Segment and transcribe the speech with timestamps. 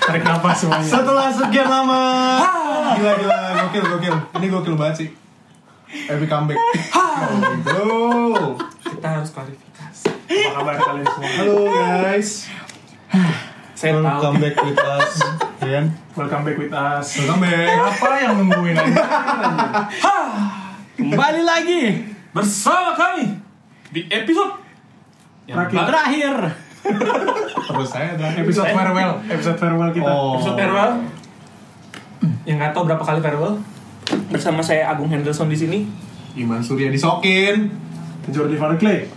[0.00, 0.90] Tarik nafas semuanya.
[0.90, 2.02] Setelah sekian lama
[2.98, 5.08] Gila gila Gokil gokil Ini gokil banget sih
[5.90, 6.58] Epic comeback
[7.66, 8.54] Bro
[8.86, 10.06] Kita harus klarifikasi.
[10.30, 11.30] Apa kabar kalian semua?
[11.34, 12.30] Halo guys
[13.74, 14.04] Saya tahu.
[14.06, 15.12] Welcome back with us
[15.58, 17.06] Rian Welcome back with us.
[17.18, 19.04] Welcome back Apa yang nungguin aja?
[20.94, 21.82] Kembali lagi
[22.30, 23.42] Bersama kami
[23.90, 24.54] di episode
[25.50, 25.66] yang.
[25.66, 26.34] Terakhir.
[27.66, 30.06] Terus saya dan episode farewell, episode farewell kita.
[30.06, 30.38] Oh.
[30.38, 30.92] Episode farewell.
[32.46, 33.58] Yang nggak tahu berapa kali farewell.
[34.28, 35.78] Bersama saya Agung Henderson di sini.
[36.32, 37.66] Iman Surya disokin
[38.26, 39.10] Jordi Van Clay.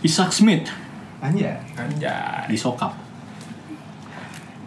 [0.00, 0.70] Isaac Smith
[1.18, 2.46] Anjay Anjay.
[2.46, 2.94] di sokap.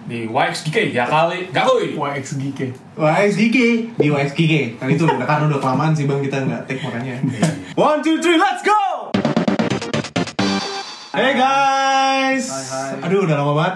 [0.04, 1.48] Di YXGK ya kali.
[1.50, 1.96] Gak kuy.
[1.96, 2.60] YXGK
[2.94, 3.58] YXGK
[3.96, 7.16] Di YXGK Kan itu udah kan udah kelamaan sih bang Kita nggak take makanya
[7.80, 9.08] One, two, three, let's go
[11.12, 12.52] Hey guys
[13.00, 13.76] Aduh udah lama banget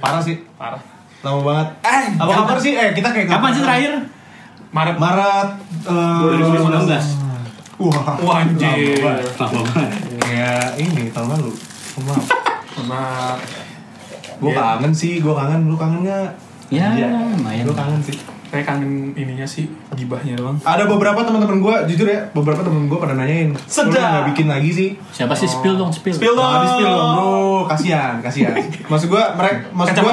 [0.00, 0.80] Parah sih Parah.
[1.20, 1.68] Lama banget
[2.16, 2.72] Apa kabar sih?
[2.72, 3.92] Eh kita kayak Kapan sih terakhir?
[4.74, 4.96] Maret.
[4.98, 5.48] Maret
[5.86, 7.78] eh, 2019.
[7.78, 8.98] Wah Wah, anjir.
[9.38, 9.90] Lama banget.
[10.18, 11.52] Kayak ini tahun lalu
[12.02, 12.26] Maaf
[12.82, 13.38] Maret.
[14.42, 16.34] Gue kangen sih, gue kangen, lu kangen gak?
[16.74, 16.90] Ya,
[17.38, 17.70] lumayan.
[17.70, 18.18] Gue kangen sih
[18.54, 20.54] Saya kangen ininya sih, gibahnya doang.
[20.62, 23.90] Ada beberapa teman-teman gue, jujur ya, beberapa teman gue pada nanyain Sedap.
[23.90, 24.88] Lu nggak bikin lagi sih?
[25.10, 26.14] Siapa sih spill dong spill?
[26.14, 26.62] Spill dong.
[26.62, 28.54] Di spill dong bro, kasihan, kasihan
[28.86, 30.12] Maksud gue, mereka, maksud gue?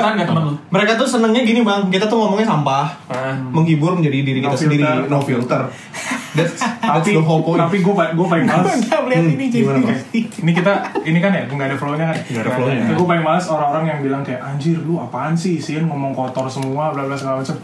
[0.67, 3.36] Mereka tuh senengnya gini bang, kita tuh ngomongnya sampah Ah.
[3.38, 5.06] Menghibur menjadi diri kita No sendiri, filter.
[5.06, 5.62] no filter
[6.32, 10.72] That's, that's tapi the whole point tapi gue gue paling males Hmm, ini kita
[11.04, 12.84] ini kan ya nggak ada flow-nya kan Nggak ada flow-nya.
[12.94, 16.90] gue paling males orang-orang yang bilang kayak anjir lu apaan sih sih ngomong kotor semua
[16.90, 17.56] bla bla segala macam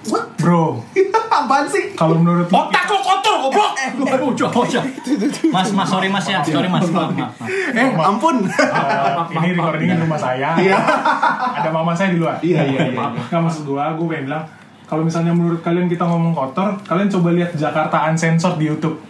[0.40, 0.80] bro
[1.34, 1.92] Apaan sih?
[1.92, 3.72] kalau menurut lu Otak lo kotor, goblok.
[4.22, 4.84] Bocah, bocah.
[5.54, 7.34] Mas, mas, sorry mas ya, sorry mas, maaf, maaf.
[7.34, 7.50] maaf.
[7.74, 10.78] Eh, ampun uh, ini recording di rumah saya Iya.
[11.54, 13.02] ada mama saya di luar Iya, iya, iya.
[13.02, 14.44] nggak maksud gue gue pengen bilang
[14.94, 19.02] kalau misalnya menurut kalian kita ngomong kotor kalian coba lihat Jakarta Uncensored di YouTube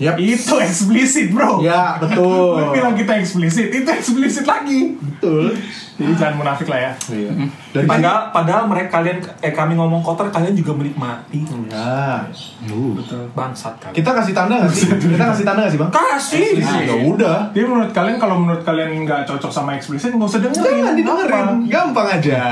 [0.00, 0.16] Yap.
[0.16, 4.96] itu eksplisit bro Ya, betul Lu bilang kita eksplisit, itu eksplisit lagi.
[4.96, 5.56] Betul
[5.96, 6.92] Jadi jangan munafik lah ya.
[7.08, 7.32] Iya
[7.72, 11.40] Dan Padahal, padahal mereka kalian eh kami ngomong kotor kalian juga menikmati.
[11.72, 12.20] Ya
[13.32, 13.96] Bangsat kalian.
[13.96, 14.92] Kita kasih tanda gak sih?
[15.16, 15.88] Kita kasih tanda gak sih bang?
[15.88, 16.46] Kasih.
[16.60, 20.84] Ya udah Jadi menurut kalian kalau menurut kalian nggak cocok sama eksplisit nggak usah dengerin.
[20.84, 22.42] Jangan didengerin, gampang aja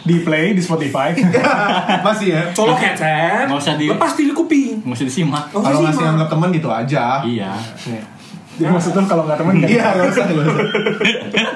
[0.00, 1.12] Di play di Spotify.
[2.06, 3.52] Masih ya Colok headset.
[3.52, 4.80] Nggak usah di- Lepas di kuping.
[4.80, 5.44] Nggak usah disimak.
[5.50, 6.12] Nggak Kalau ngasih simak.
[6.16, 7.52] anggap temen gitu aja Iya.
[8.58, 9.70] Jadi maksud lu kalau nggak temen nggak.
[9.70, 10.56] Iya, gak usah, gak usah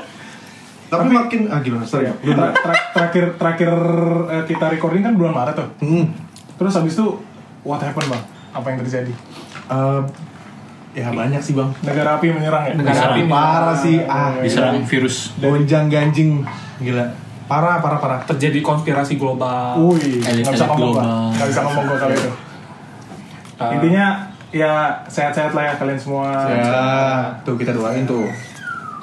[0.93, 3.73] Tapi makin, ah gimana, sorry ya Tra- tra- terakhir terakhir
[4.29, 5.69] eh, kita recording kan bulan Maret tuh.
[5.81, 6.05] Hmm.
[6.55, 7.07] Terus habis itu
[7.63, 8.23] what happened bang?
[8.53, 9.13] Apa yang terjadi?
[9.67, 10.03] Eh,
[10.93, 12.73] Ya banyak sih bang Negara api menyerang ya?
[12.77, 13.17] Negara Diserang.
[13.17, 15.33] api Parah sih, ah Diserang virus.
[15.41, 16.45] Gonjang ganjing
[16.79, 17.09] Gila
[17.49, 19.77] Parah, parah, parah terjadi konspirasi global.
[19.79, 21.09] Wih, Elit- nggak bisa ngomong global.
[21.33, 22.31] Nggak bisa ngomong gua kali itu.
[23.57, 24.05] Uh, Intinya
[24.49, 24.73] ya
[25.05, 26.29] sehat-sehat lah ya kalian semua.
[26.45, 26.77] Ya,
[27.41, 28.29] tuh kita doain tuh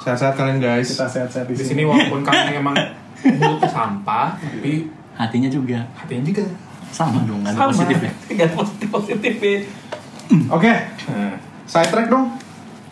[0.00, 1.82] Sehat-sehat kalian guys Kita sehat-sehat di di sini.
[1.84, 2.74] walaupun kami emang
[3.22, 6.44] mulutnya sampah, tapi Hatinya juga hatinya juga
[6.88, 7.68] sama dong, ada sama.
[7.70, 8.12] positif ya.
[8.30, 9.58] Nggak ada positif positif ya.
[10.48, 10.72] Oke,
[11.64, 12.32] side track dong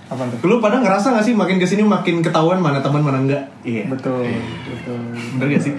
[0.06, 0.40] Apa tuh?
[0.42, 3.44] Lu pada ngerasa gak sih makin ke sini makin ketahuan mana teman mana enggak?
[3.60, 4.24] Iya Betul,
[4.64, 4.96] betul.
[5.36, 5.72] Bener gak sih?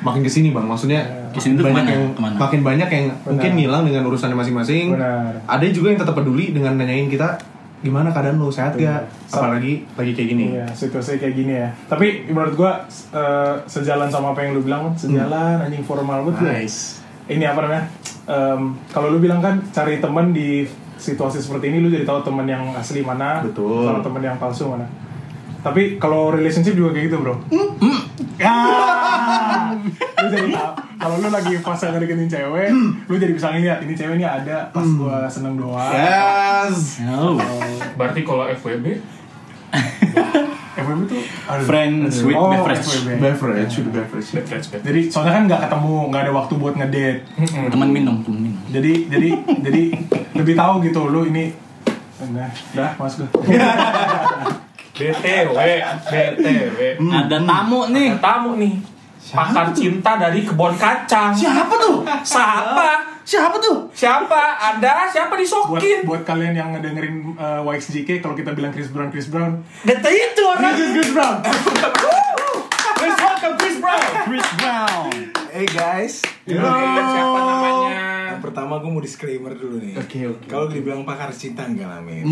[0.00, 1.90] Makin ke sini bang, maksudnya Ke sini tuh banyak ke mana?
[1.92, 2.34] yang Ke mana?
[2.36, 4.86] makin banyak yang mungkin ngilang dengan urusannya masing-masing.
[4.92, 5.30] Benar.
[5.44, 7.38] Ada juga yang tetap peduli dengan nanyain kita
[7.78, 9.06] gimana keadaan lu sehat gak?
[9.30, 10.44] Apalagi lagi kayak gini.
[10.58, 11.70] Iya, situasi kayak gini ya.
[11.86, 12.72] Tapi menurut gua
[13.14, 16.42] eh, sejalan sama apa yang lu bilang, sejalan anjing formal banget.
[16.42, 16.52] ya.
[16.62, 16.78] Nice.
[17.28, 17.84] Ini apa namanya?
[18.28, 20.64] Em, kalau lu bilang kan cari teman di
[20.98, 23.86] situasi seperti ini lu jadi tahu teman yang asli mana, Betul.
[23.86, 24.84] kalau teman yang palsu mana.
[25.58, 27.34] Tapi kalau relationship juga kayak gitu, Bro.
[28.38, 28.54] Ya.
[30.18, 32.70] lu jadi tahu kalau lu lagi fase ngedeketin cewek,
[33.06, 35.90] lu jadi bisa ngeliat ini cewek ini ada pas gua seneng doang.
[35.90, 37.02] Yes.
[37.04, 37.34] Oh.
[37.94, 38.98] Berarti kalau FWB
[40.78, 41.66] FWB tuh aduh.
[41.66, 42.80] Friends with Oh, beverage.
[42.80, 43.08] FWB.
[43.18, 44.28] Beverage, udah beverage.
[44.32, 44.86] beverage beverage.
[44.86, 47.18] Jadi soalnya kan nggak ketemu, nggak ada waktu buat ngedate.
[47.68, 48.60] Teman minum, teman minum.
[48.70, 49.28] Jadi jadi
[49.60, 49.82] jadi
[50.34, 51.50] lebih tahu gitu lu ini
[52.18, 53.28] Nah, dah mas gue.
[54.98, 55.58] BTW,
[56.10, 56.78] BTW.
[56.98, 58.08] Ada tamu nih.
[58.10, 58.74] Ada tamu nih.
[59.28, 61.30] Pakar cinta dari kebun kacang.
[61.30, 62.02] Siapa tuh?
[62.26, 62.88] Siapa?
[63.22, 63.86] Siapa tuh?
[63.94, 64.56] Siapa?
[64.58, 65.06] Ada?
[65.06, 65.98] Siapa buat disokin?
[66.02, 70.42] buat kalian yang ngedengerin uh, YXJK kalau kita bilang Chris Brown Chris Brown Data itu
[70.48, 70.72] orang.
[70.72, 71.36] Chris Chris Brown
[72.98, 74.02] Chris welcome Chris Brown.
[74.26, 75.12] Chris Brown.
[75.52, 78.07] Eh guys, Siapa namanya?
[78.48, 79.94] Pertama gue mau disclaimer dulu nih.
[80.00, 80.48] Oke, oke.
[80.48, 82.24] Kalau dibilang pakar cinta enggak lah men.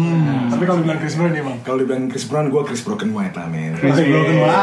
[0.48, 3.36] tapi kalau bilang Chris Brown ya bang Kalau dibilang Chris Brown, gue Chris Broken White
[3.36, 3.76] lah men.
[3.76, 4.56] Chris Broken White.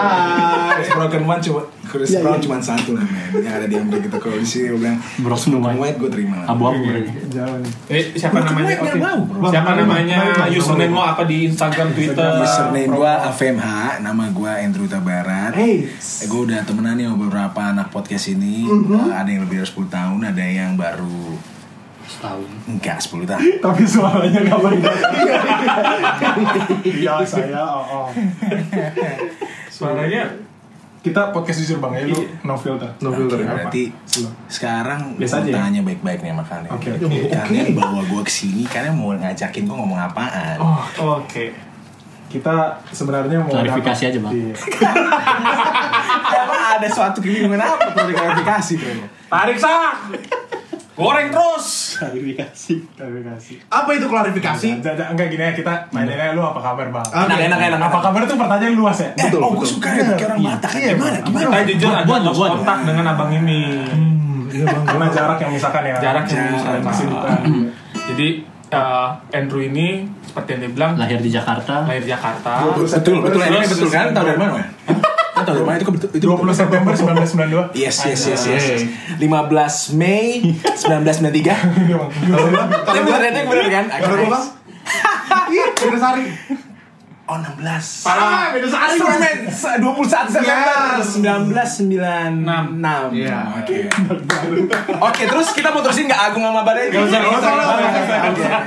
[0.73, 3.29] Chris Broken White cuma Chris Brown cuma satu lah men.
[3.38, 4.17] Yang ada di Amerika gitu.
[4.17, 5.77] Kalau di sini gue bilang Broken White.
[5.77, 6.47] White gue terima lah.
[6.50, 6.81] Abu-abu
[7.29, 8.75] jalan Eh, siapa Broken namanya?
[8.81, 9.47] White bro.
[9.49, 10.17] Siapa namanya?
[10.49, 12.29] Username lo apa di Instagram, Twitter?
[12.41, 13.67] Username gue AVMH,
[14.01, 15.53] nama gue Andrew Tabarat.
[15.53, 15.85] Hey.
[15.85, 18.65] Eh, gue udah temenan nih beberapa anak podcast ini.
[18.65, 21.38] Eh, ada yang lebih dari 10 tahun, ada yang baru
[22.13, 22.45] Setahun.
[22.69, 23.42] enggak 10 tahun.
[23.65, 24.92] tapi suaranya nggak berbeda
[26.86, 28.07] iya saya oh, oh.
[29.68, 30.24] Suaranya
[31.04, 32.15] kita podcast jujur bang ya lu
[32.45, 33.50] no filter No filter Oke, ya.
[33.51, 34.31] berarti Slow.
[34.48, 35.54] sekarang Biasa aja ya?
[35.60, 36.71] tanya baik-baik nih sama kalian.
[36.71, 37.19] Oke, oke.
[37.27, 40.57] Kalian bawa gue ke sini, kalian mau ngajakin gue ngomong apaan?
[40.63, 40.88] oh
[41.19, 41.45] oke
[42.31, 42.56] kita
[42.89, 44.33] sebenarnya mau Klarifikasi aja, Bang.
[44.33, 44.56] Iya.
[46.74, 49.06] Ada suatu kebingungan apa perlu diklarifikasi bro?
[49.30, 49.94] tarik sah.
[50.94, 51.68] Goreng terus.
[51.95, 52.74] Klarifikasi.
[52.94, 54.68] klarifikasi Apa itu klarifikasi?
[54.78, 57.80] Jangan, jangan, enggak gini ya kita aja lu apa kabar bang Ah, Enak, enak, enak.
[57.84, 60.50] apa kabar tuh pertanyaan luas ya Eh, Betul, oh gue suka ya pakai orang Iya.
[60.51, 60.72] Batak.
[60.75, 61.18] Iya, Gimana?
[61.19, 61.45] Gimana?
[61.56, 63.62] Kita jujur ada lost gua- kontak dengan abang ini.
[64.48, 64.84] Iya bang.
[64.84, 67.40] karena jarak yang misalkan ya Jarak yang bisa masih bukan
[68.13, 68.28] Jadi
[68.69, 69.88] eh, Andrew ini
[70.24, 71.75] seperti yang dia bilang Lahir di Jakarta.
[71.84, 72.54] lahir Jakarta.
[72.69, 72.86] Betul,
[73.19, 73.42] betul.
[73.42, 74.06] Betul kan?
[74.12, 74.51] Tahu dari mana?
[74.54, 74.66] Wan?
[75.44, 75.92] Kan tahu dari mana itu?
[76.16, 78.63] Itu 20 September 1992 Yes, yes, yes, yes.
[78.80, 78.81] yes.
[79.19, 80.40] 15 Mei
[80.88, 81.51] 1993.
[81.84, 82.00] Iya.
[82.81, 83.86] Tapi beneran yang bener kan?
[83.92, 84.45] Kalau gue bang.
[85.45, 86.24] Iya, beda sari.
[87.24, 88.04] Oh 16.
[88.04, 88.95] Ah, beda sari.
[88.95, 91.07] Sorry men, 21 September Yes.
[91.19, 92.44] 1996.
[93.16, 93.40] Iya.
[93.57, 93.78] Oke.
[95.00, 96.88] Oke, terus kita mau terusin nggak Agung sama Badai?
[96.88, 98.63] Gak usah, gak usah, gak gak.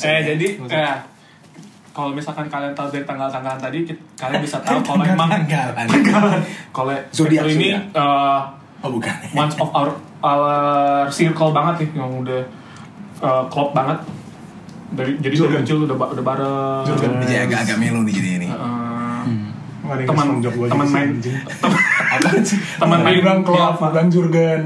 [0.00, 0.94] Eh jadi eh,
[1.98, 5.74] kalau misalkan kalian tahu dari tanggal-tanggalan tadi, ki- kalian bisa tahu kalau emang Tanggalan.
[6.70, 6.94] kalau
[7.42, 8.38] Andrew ini eh,
[8.78, 9.10] Oh bukan.
[9.34, 9.90] one of our
[10.22, 10.54] our
[11.08, 12.38] circle banget nih yang udah
[13.18, 13.98] uh, klop banget
[14.88, 17.18] dari jadi dari kecil udah udah bareng Jurgen.
[17.18, 18.48] Jadi agak-agak melo nih jadi ini.
[19.82, 20.26] Ada yang teman
[20.70, 21.08] teman main
[22.80, 23.90] teman main bilang Alfa.
[23.90, 24.60] bukan Jurgen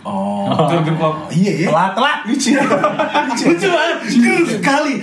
[0.00, 0.48] Oh.
[0.64, 1.68] Jurgen Klopp Iya ya.
[1.68, 2.50] telat telat Lucu.
[2.56, 3.98] Lucu banget.
[4.08, 4.94] Ger sekali.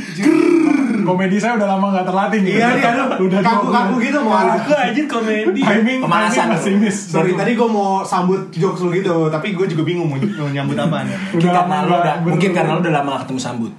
[1.05, 3.07] komedi saya udah lama nggak terlatih nih Iya aduh.
[3.23, 6.51] udah Kaku-kaku gitu mau aja komedi timing Pemanasan.
[6.51, 10.17] masih miss Sorry, tadi gue mau sambut jokes lu gitu, tapi gue juga bingung mau
[10.49, 10.83] nyambut ya.
[10.83, 13.71] Mungkin Udah karena nggak udah, mungkin karena lo udah lama gak ketemu sambut.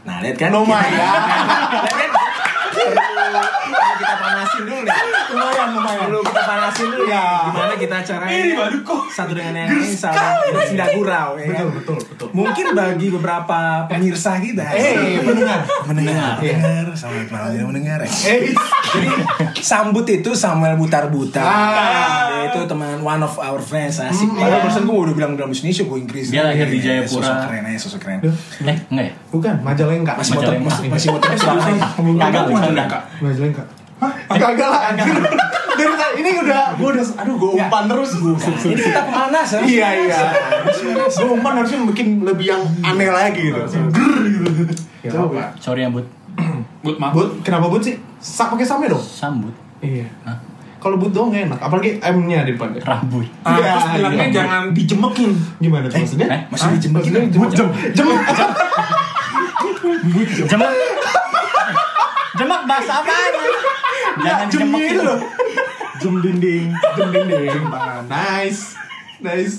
[0.00, 0.52] Nah, lihat kan?
[0.54, 0.76] Oh God.
[1.84, 2.10] Lihat kan?
[4.50, 4.94] Panasin dulu nih.
[5.30, 6.00] Lumayan, lumayan.
[6.02, 7.14] Perlu kita panasin dulu ya.
[7.14, 7.26] Ya.
[7.46, 8.34] Gimana kita caranya?
[8.34, 9.02] Ini baru kok.
[9.10, 11.54] Satu dengan yang lain saling tidak gurau ya kan?
[11.70, 12.28] Betul, betul, betul.
[12.32, 14.64] Mungkin bagi beberapa pemirsa kita.
[14.70, 15.60] Eh, pendengar.
[15.86, 16.54] mendengar, Iya.
[16.56, 18.10] mendengar, selamat malam tidak mendengar ya.
[18.26, 18.40] Eh,
[18.90, 19.08] Jadi
[19.56, 21.44] sambut itu Samuel Butar-Butar.
[21.44, 22.26] Ah.
[22.32, 24.26] Dia itu teman one of our friends asik.
[24.28, 26.26] Padahal barusan gue udah bilang dalam Indonesia gue Inggris.
[26.28, 27.22] Dia lahir di Iya, Jayapura.
[27.22, 28.18] Sosok keren aja, sosok keren.
[28.20, 29.12] Eh, enggak ya?
[29.30, 30.12] bukan, Majalengka.
[30.18, 30.66] Masih motor, Majalengka.
[30.66, 31.28] masih, masih motor
[32.18, 32.98] Gagal, Majalengka.
[33.20, 33.62] Majalengka.
[34.00, 34.12] Hah?
[34.32, 35.12] Kagak lah, anjir.
[35.70, 38.10] Dari tadi ini udah, gue udah, aduh gue umpan terus.
[38.16, 39.60] Ini kita pemanasan.
[39.64, 40.18] Iya, iya.
[41.06, 43.60] Gue umpan harusnya bikin lebih yang aneh lagi gitu.
[43.88, 44.72] Grrr gitu.
[45.00, 45.52] Ya, apa?
[45.56, 46.04] Sorry ya, Bud.
[46.80, 48.00] But maaf But, kenapa but sih?
[48.16, 49.04] Sak pakai samnya dong?
[49.04, 49.52] Sambut.
[49.80, 50.08] Iya.
[50.80, 52.72] Kalau but dong nggak enak, apalagi M-nya di depan.
[52.80, 53.28] Rambut.
[53.44, 54.32] Ah, Iya, terus bilangnya iya.
[54.32, 55.30] jangan dijemekin
[55.60, 56.28] Gimana tuh maksudnya?
[56.28, 57.12] Eh, Masih dijembekin.
[57.28, 58.16] Jemuk, jem, jemuk.
[60.48, 60.70] Jemak.
[62.32, 63.12] Jemak bahasa apa?
[64.16, 64.90] Jangan Jem dijemekin.
[64.90, 65.18] itu loh.
[65.96, 67.62] jem dinding Jem dinding.
[68.06, 68.62] Nice,
[69.18, 69.54] nice.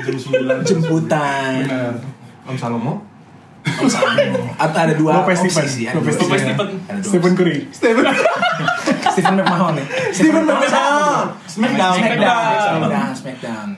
[0.00, 1.52] jam 9 Jemputan.
[1.62, 1.94] Benar.
[2.44, 2.94] Om Salomo.
[4.56, 5.66] Atau ada dua Lopez opsi Stephen.
[5.68, 5.84] sih.
[5.86, 6.42] Ada Lopez dua opsi.
[6.42, 6.68] Stephen.
[7.00, 7.32] Stephen.
[7.32, 8.04] Curry Steven.
[9.08, 9.86] Stephen McMahon nih.
[10.10, 11.26] Steven McMahon.
[11.46, 11.94] Smackdown.
[11.94, 11.94] Smackdown.
[11.94, 13.12] Smackdown.
[13.14, 13.68] Smackdown.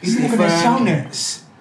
[0.00, 0.98] Itu bukan Shawn ya?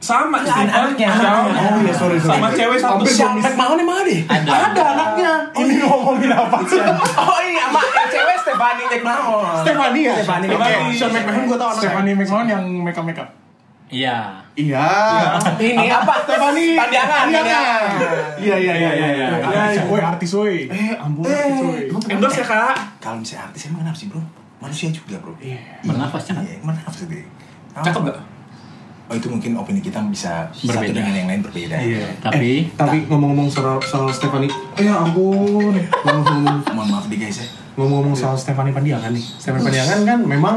[0.01, 1.45] sama Nggak, Stephen anaknya, Shawn.
[1.53, 2.33] Oh iya, sorry, sorry.
[2.33, 3.45] sama cewek satu Hampir miss.
[3.45, 4.09] McMahon emang ada?
[4.09, 4.21] ya?
[4.25, 4.49] Ada.
[4.49, 5.10] Ada anaknya.
[5.87, 6.79] Ngomongin apa sih?
[7.17, 9.43] Oh iya, sama yang cewek Stephanie McMahon.
[9.63, 10.13] Stephanie ya?
[10.19, 10.91] Stephanie McMahon.
[10.93, 11.81] Sean McMahon gue tau anaknya.
[11.81, 13.29] Stephanie McMahon yang make up make up
[13.91, 14.39] Iya.
[14.55, 14.87] Iya.
[15.59, 16.13] Ini apa?
[16.23, 16.79] Stephanie.
[16.79, 17.81] Pandangan, pandangan.
[18.39, 19.07] Iya, iya, iya, iya.
[19.19, 19.27] iya.
[19.51, 21.27] artis woi artis woi Eh, ampun.
[21.27, 24.23] Eh, endorse ya kak Kalau misalnya artis emang kenapa sih bro?
[24.63, 25.33] Manusia juga bro.
[25.83, 26.39] Bernafas kan?
[26.39, 26.63] Iya,
[26.95, 27.23] sih dia?
[27.71, 28.19] cakep gak
[29.11, 30.95] Oh itu mungkin opini kita bisa satu Berbeda.
[30.95, 31.75] dengan yang lain berbeda.
[31.75, 32.07] Iya.
[32.17, 37.47] Tapi Tapi ngomong-ngomong soal, soal Stephanie, eh ya ampun, ngomong-ngomong Mohon maaf nih guys ya.
[37.73, 39.19] ngomong-ngomong soal Stephanie Pandiangan nih.
[39.19, 40.55] Stephanie Pandiangan kan memang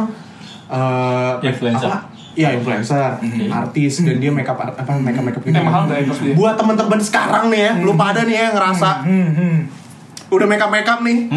[0.65, 1.89] eh Influencer.
[1.89, 1.99] apa,
[2.33, 3.11] Iya influencer,
[3.49, 5.51] artis dan dia makeup art- apa makeup makeup gitu.
[5.51, 6.07] Eh, mahal dia?
[6.33, 8.91] Buat teman-teman sekarang nih ya, lu pada nih ya ngerasa
[10.29, 11.31] udah makeup makeup nih,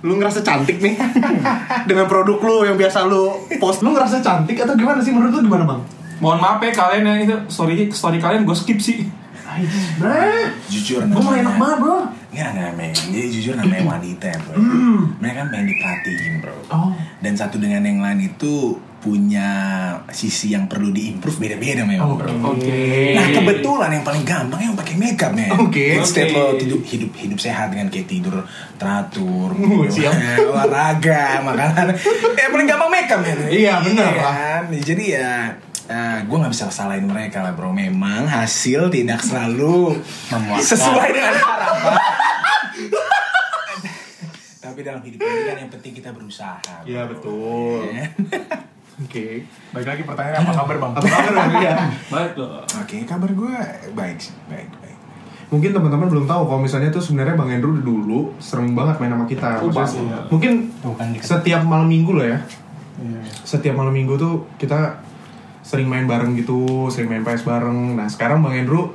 [0.00, 0.94] lu ngerasa cantik nih
[1.88, 3.78] dengan produk lu yang biasa lu post.
[3.80, 5.80] Lu ngerasa cantik atau gimana sih menurut lu gimana bang?
[6.18, 9.06] Mohon maaf ya kalian yang itu story story kalian gue skip sih.
[9.98, 11.98] Bre, Jujur gue mau enak banget bro.
[12.28, 12.92] Enggak, men.
[12.92, 14.54] Jadi jujur namanya wanita ya, bro.
[15.18, 16.54] Mereka kan pengen diperhatiin, bro.
[16.70, 16.92] Oh.
[17.18, 19.48] Dan satu dengan yang lain itu punya
[20.10, 22.30] sisi yang perlu diimprove beda-beda memang, bro.
[22.54, 23.16] Oke.
[23.16, 25.50] Nah kebetulan yang paling gampang yang pakai makeup men.
[25.56, 25.96] Oke.
[25.96, 26.36] Instead Oke.
[26.36, 28.44] lo hidup hidup hidup sehat dengan kayak tidur
[28.76, 30.14] teratur, Uh, siap.
[30.54, 31.96] olahraga, makanan.
[32.36, 33.38] Ya paling gampang makeup men.
[33.50, 34.34] Iya, bener lah.
[34.62, 34.62] kan?
[34.70, 35.56] Jadi ya
[36.22, 37.72] gue nggak bisa salahin mereka lah bro.
[37.72, 39.96] Memang hasil tidak selalu
[40.60, 41.96] sesuai dengan harapan.
[44.58, 46.60] Tapi dalam hidup ini kan yang penting kita berusaha.
[46.60, 46.84] bro.
[46.84, 47.80] Iya betul.
[47.88, 48.06] Ya.
[48.98, 49.46] Oke.
[49.70, 50.92] Baik lagi pertanyaannya apa kabar bang?
[50.98, 51.50] Apa kabar bang?
[51.62, 51.74] Iya.
[52.10, 52.66] Baik dong.
[52.66, 53.56] Oke, kabar gue
[53.94, 54.96] baik sih, baik baik.
[55.48, 59.24] Mungkin teman-teman belum tahu kalau misalnya tuh sebenarnya Bang Andrew dulu sering banget main sama
[59.24, 59.64] kita.
[59.64, 60.28] Oh, Maksudnya.
[60.28, 60.52] Mungkin
[60.84, 62.36] Bukan di setiap malam minggu loh ya.
[63.00, 63.20] Iya.
[63.48, 65.00] Setiap malam minggu tuh kita
[65.68, 67.92] sering main bareng gitu, sering main PS bareng.
[67.92, 68.88] Nah sekarang Bang Andrew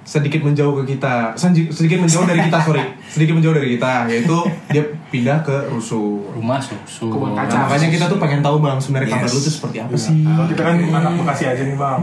[0.00, 4.32] sedikit menjauh ke kita, sedikit menjauh dari kita sorry, sedikit menjauh dari kita, yaitu
[4.68, 6.24] dia pindah ke rusuh.
[6.30, 7.06] rumah susu.
[7.06, 7.68] Kebun Nah, kaca.
[7.68, 9.34] makanya kita tuh pengen tahu bang sebenarnya kabar Yes.
[9.34, 10.22] lu tuh seperti apa sih?
[10.22, 12.00] Kalau kita kan anak Bekasi aja nih bang.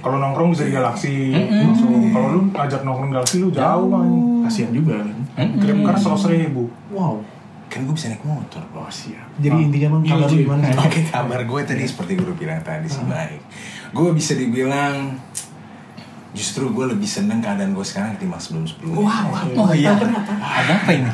[0.00, 1.32] Kalau nongkrong bisa di Galaxy.
[1.32, 1.92] langsung.
[2.10, 4.08] Kalau lu ngajak nongkrong Galaxy lu jauh bang.
[4.44, 5.16] Kasian juga kan.
[5.58, 6.68] Kirim kar seratus ribu.
[6.88, 7.20] Wow.
[7.74, 8.86] Kan gue bisa naik motor, bro.
[8.86, 9.42] Siap.
[9.42, 10.78] Jadi intinya bang kabar lu gimana sih?
[10.78, 13.42] Oke, kabar gue tadi seperti gue udah bilang tadi sih baik.
[13.90, 15.18] Gue bisa dibilang
[16.34, 19.10] justru gue lebih seneng keadaan gue sekarang ketimbang sebelum sebelumnya.
[19.58, 19.90] Oh iya.
[19.98, 21.10] Ada apa ini?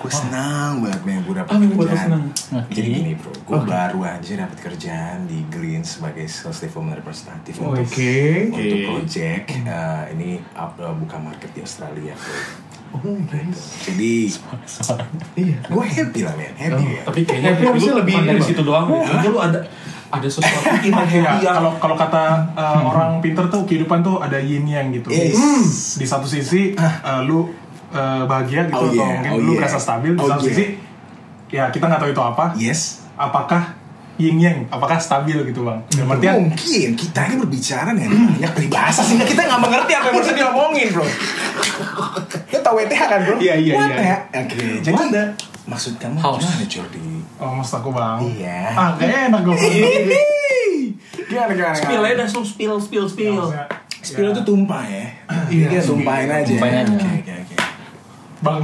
[0.00, 2.32] Gue senang banget men gue dapat Apa kerjaan.
[2.72, 7.84] Jadi gini bro, gue baru aja dapat kerjaan di Green sebagai sales development representative untuk
[7.84, 8.48] Oke.
[8.48, 12.64] untuk project eh, ini eh, buka market di Australia bro.
[12.96, 13.18] Oh.
[13.84, 14.12] Jadi
[15.36, 15.56] Iya.
[15.68, 17.02] gue happy lah men, happy ya.
[17.04, 18.86] Tapi kayaknya Happy harusnya lu lebih dari situ doang.
[18.88, 19.60] Kayaknya lu ada
[20.06, 22.24] ada sesuatu iman Iya, happy yang kalau kalau kata
[22.56, 25.12] uh, orang pinter tuh kehidupan tuh ada yin yang gitu.
[25.12, 26.00] Yes.
[26.00, 27.52] Di satu sisi uh, lu
[27.92, 29.10] uh, bahagia gitu Oh, atau yeah.
[29.20, 29.60] mungkin Oh, lu yeah.
[29.60, 30.12] merasa stabil.
[30.16, 30.56] Di Oh, satu yeah.
[30.56, 30.64] sisi
[31.46, 32.44] ya kita nggak tahu itu apa.
[32.56, 33.04] Yes.
[33.14, 33.75] Apakah
[34.16, 34.58] yin yang?
[34.66, 35.78] Apakah stabil gitu bang?
[35.88, 40.16] Dalam artian Mungkin kita ini berbicara dengan banyak peribahasa sehingga kita nggak mengerti apa yang
[40.16, 41.04] harus diomongin bro.
[42.48, 43.36] Kita tahu WTH kan bro?
[43.36, 44.16] Iya, iya, iya.
[44.32, 45.22] the- Oke, jadi
[45.66, 46.38] maksud kamu House.
[46.40, 47.00] gimana Jordi?
[47.36, 48.18] oh maksud aku bang.
[48.22, 48.60] Iya.
[48.72, 49.56] Ah kayaknya enak gue.
[51.26, 51.74] Gimana gimana?
[51.74, 53.50] spill aja dah, langsung spill spill spill.
[53.98, 55.06] Spill itu tumpah ya.
[55.50, 56.46] Iya, tumpahin aja.
[56.46, 57.15] Tumpahin aja.
[58.44, 58.60] Bang.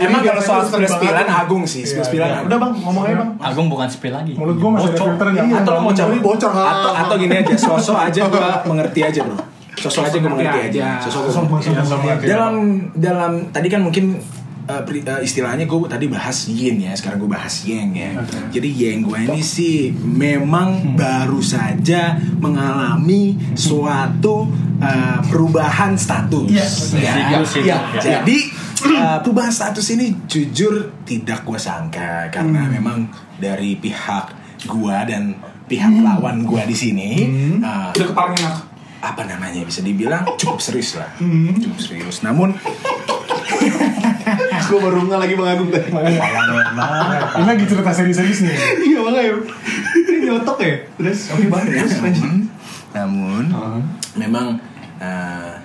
[0.00, 2.48] Emang kalau soal Spill spill-spillan Agung sih, spill-spillan Iya, Agung.
[2.48, 3.30] Udah bang, ngomong aja bang.
[3.38, 4.32] Agung bukan spill lagi.
[4.34, 5.06] Mulut gue masih ada Bocor.
[5.12, 5.42] filternya.
[5.44, 6.64] Iya, Atau mau Ini bocor, ha.
[6.64, 9.36] Atau atau gini aja, sosok aja gua mengerti aja, Bro.
[9.76, 10.84] Sosok aja gua mengerti aja.
[11.04, 11.80] Sosok gua Iya,
[12.24, 12.54] dalam
[12.96, 14.16] dalam tadi kan mungkin
[14.64, 18.16] uh, uh, istilahnya gue tadi bahas yin ya sekarang gue bahas yang ya.
[18.50, 24.48] Jadi yang gue ini sih memang baru saja mengalami suatu
[24.80, 26.48] uh, perubahan status.
[26.48, 26.94] Yes.
[26.96, 27.78] ya, Situ, situ, Ya.
[27.98, 28.00] ya.
[28.24, 28.38] jadi
[28.94, 34.32] uh, perubahan status ini jujur tidak gue sangka karena memang dari pihak
[34.64, 37.10] gue dan pihak lawan gue di sini
[37.60, 38.56] uh, Udah kepala enak.
[39.04, 41.08] apa namanya bisa dibilang cukup serius lah.
[41.60, 42.24] Cukup serius.
[42.24, 42.56] Namun
[44.70, 45.88] Gue baru nggak lagi bang Agung tadi.
[45.90, 48.56] Ini lagi cerita serius-serius nih.
[48.92, 49.46] Iya bang Agung.
[49.98, 50.74] Ini nyotok ya.
[50.98, 51.64] Terus oke bang.
[51.68, 52.32] Terus lanjut.
[52.94, 53.50] namun
[54.14, 54.54] memang
[55.02, 55.58] uh,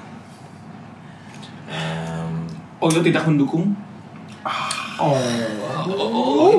[1.69, 2.33] um,
[2.81, 3.75] Oh lu tidak mendukung?
[4.99, 5.15] Oh.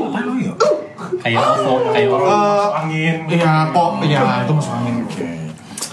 [0.09, 0.57] apa lo yuk
[1.21, 2.29] Kayak OVO, kayak OVO.
[2.29, 3.17] Eh, Angin.
[3.27, 3.91] Iya kok.
[4.05, 4.97] Iya itu masuk angin.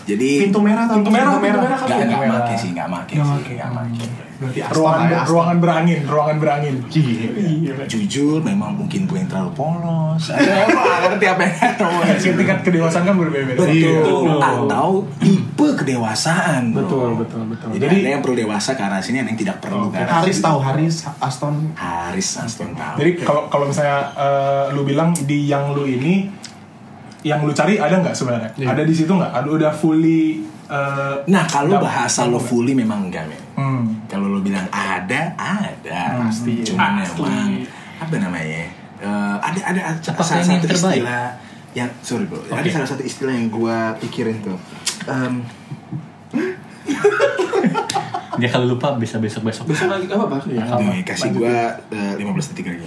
[0.07, 1.61] Jadi Pintu merah tahu Pintu merah, pintu pintu merah.
[1.67, 1.79] merah.
[1.83, 2.39] nggak nggak Merah.
[2.41, 3.21] make sih nggak make sih
[3.53, 6.75] nggak make Berarti Ruangan ya, ruangan berangin, ruangan berangin.
[6.87, 7.73] Iya.
[7.83, 13.03] jujur memang mungkin gue yang terlalu polos gue nggak ngerti apa yang ngomongin Tingkat kedewasaan
[13.03, 13.57] kan berbeda-beda.
[13.57, 14.37] betul Iya.
[14.61, 16.79] atau tipe kedewasaan bro.
[16.79, 17.67] Betul, betul, betul.
[17.73, 20.21] jadi, Jadi- ada yang perlu dewasa ke arah sini ada yang tidak perlu ke arah
[20.21, 20.45] Haris sini.
[20.45, 21.55] tahu Haris Aston.
[21.73, 26.29] Haris Aston tahu Jadi kalau kalau misalnya eh, lu bilang di yang lu ini
[27.21, 28.49] yang lu cari ada nggak sebenarnya?
[28.53, 28.67] Iya.
[28.71, 29.31] Ada di situ nggak?
[29.31, 33.83] Ada udah fully eh, nah kalau bahasa lo fully memang enggak men Hmm.
[34.05, 36.01] Kalau lo bilang ada, ada.
[36.21, 36.61] Pasti.
[36.63, 37.17] Cuman Pasti.
[37.17, 37.49] memang
[37.97, 38.63] apa namanya?
[38.97, 41.01] eh, ada ada Apakah salah satu terbaik?
[41.01, 41.25] istilah
[41.73, 42.37] yang sorry bro.
[42.43, 42.69] Ada Oke.
[42.71, 44.57] salah satu istilah yang gua pikirin tuh.
[45.05, 45.41] Em,
[48.37, 49.65] Dia kalau lupa bisa besok-besok.
[49.65, 50.41] Besok lagi apa pak?
[50.47, 50.63] Ya.
[50.77, 52.85] Nih, kasih gua eh, 15 detik lagi.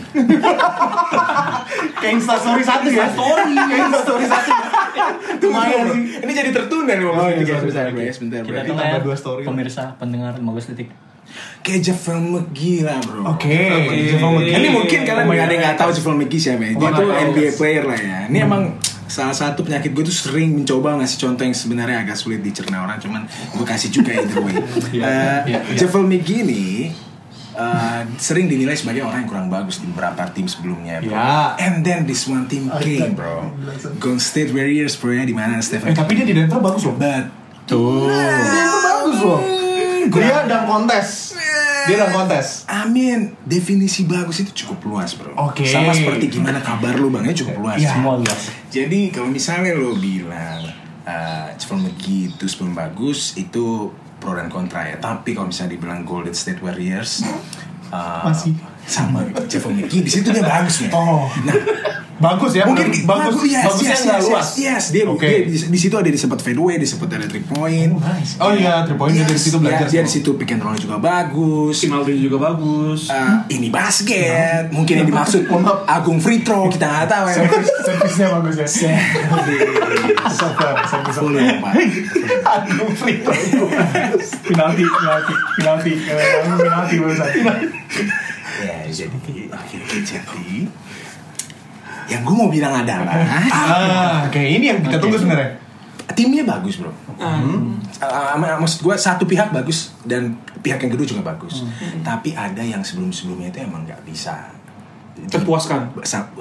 [1.96, 3.06] Kayak instastory satu ya.
[3.08, 3.54] Story.
[3.54, 4.50] Kayak instastory satu.
[5.42, 6.02] Lumayan sih.
[6.20, 7.54] Ini jadi tertunda nih 15 Oh, iya, detik.
[7.60, 8.40] Sebentar, sebentar.
[8.42, 9.42] Kita tambah ya, dua story.
[9.44, 10.88] pemirsa pendengar 15 detik.
[11.60, 13.22] Kayak Javel McGee lah bro.
[13.28, 13.54] Oke.
[14.50, 16.72] Ini mungkin kalian nggak ada yang nggak tahu Javel McGee siapa ya.
[16.72, 17.30] Dia Oh, tuh nggak tahu.
[17.32, 18.18] NBA player lah ya.
[18.26, 18.62] Ini emang
[19.10, 23.02] salah satu penyakit gue tuh sering mencoba ngasih contoh yang sebenarnya agak sulit dicerna orang
[23.02, 24.54] cuman gue kasih juga either way.
[24.90, 26.64] Eh, iya, Javel McGee ini
[27.58, 31.10] eh, sering dinilai sebagai orang yang kurang bagus di beberapa tim sebelumnya bro.
[31.10, 31.58] Ya.
[31.58, 33.50] And then this one team came bro.
[33.98, 36.94] Golden State Warriors bro ya di mana Stephen Eh tapi dia di Denver bagus loh.
[36.94, 37.26] But
[37.66, 38.06] Tuh.
[38.06, 39.40] Denver bagus loh.
[40.10, 41.29] Dia dalam kontes.
[41.88, 42.68] Dia dalam kontes.
[42.68, 45.32] Amin, definisi bagus itu cukup luas bro.
[45.38, 45.64] Oke.
[45.64, 47.78] Sama seperti gimana kabar lu bang, ya cukup luas.
[47.78, 47.96] Iya.
[47.96, 48.40] Semua luas.
[48.68, 50.66] Jadi kalau misalnya lo bilang
[51.06, 54.96] uh, Javel McGee itu sebelum bagus itu pro dan kontra ya.
[55.00, 57.24] Tapi kalau misalnya dibilang Golden State Warriors
[57.88, 58.54] uh, Masih.
[58.84, 60.90] sama Javel McGee di situ dia bagus nih.
[60.92, 61.26] Oh.
[61.46, 61.56] Nah,
[62.20, 62.68] Bagus ya.
[62.68, 63.48] mungkin bagus.
[63.48, 64.44] yes, Bagusnya yes, nggak yes, luas.
[64.44, 64.84] Yes, yes.
[64.92, 65.24] Dia, Oke.
[65.24, 67.96] dia di, di situ ada disebut fadeaway, disebut ada three point.
[68.36, 69.88] Oh iya, three point dia dari situ belajar.
[69.88, 71.80] Dia, dia di situ pick and roll juga bagus.
[71.88, 73.08] Ronaldo juga bagus.
[73.08, 75.48] Uh, ini basket, mungkin yang dimaksud
[75.88, 77.36] Agung free throw kita nggak tahu ya.
[77.40, 78.68] Servis, servisnya bagus ya.
[78.68, 79.00] Servis
[81.40, 81.56] ya.
[82.44, 83.32] Aduh, free throw.
[84.44, 85.92] penalti, penalti, penalti,
[86.60, 87.28] penalti barusan.
[88.60, 89.08] Ya, jadi
[90.04, 90.68] jadi
[92.10, 93.14] yang gue mau bilang adalah
[93.48, 95.56] Ah, kayak ini yang kita tunggu sebenarnya.
[96.10, 96.90] timnya bagus bro.
[97.16, 97.78] Hmm.
[98.02, 101.62] Uh, maksud gue satu pihak bagus dan pihak yang kedua juga bagus.
[102.02, 104.50] Tapi ada yang sebelum sebelumnya itu emang nggak bisa
[105.20, 105.92] Terpuaskan.
[106.00, 106.32] Sa-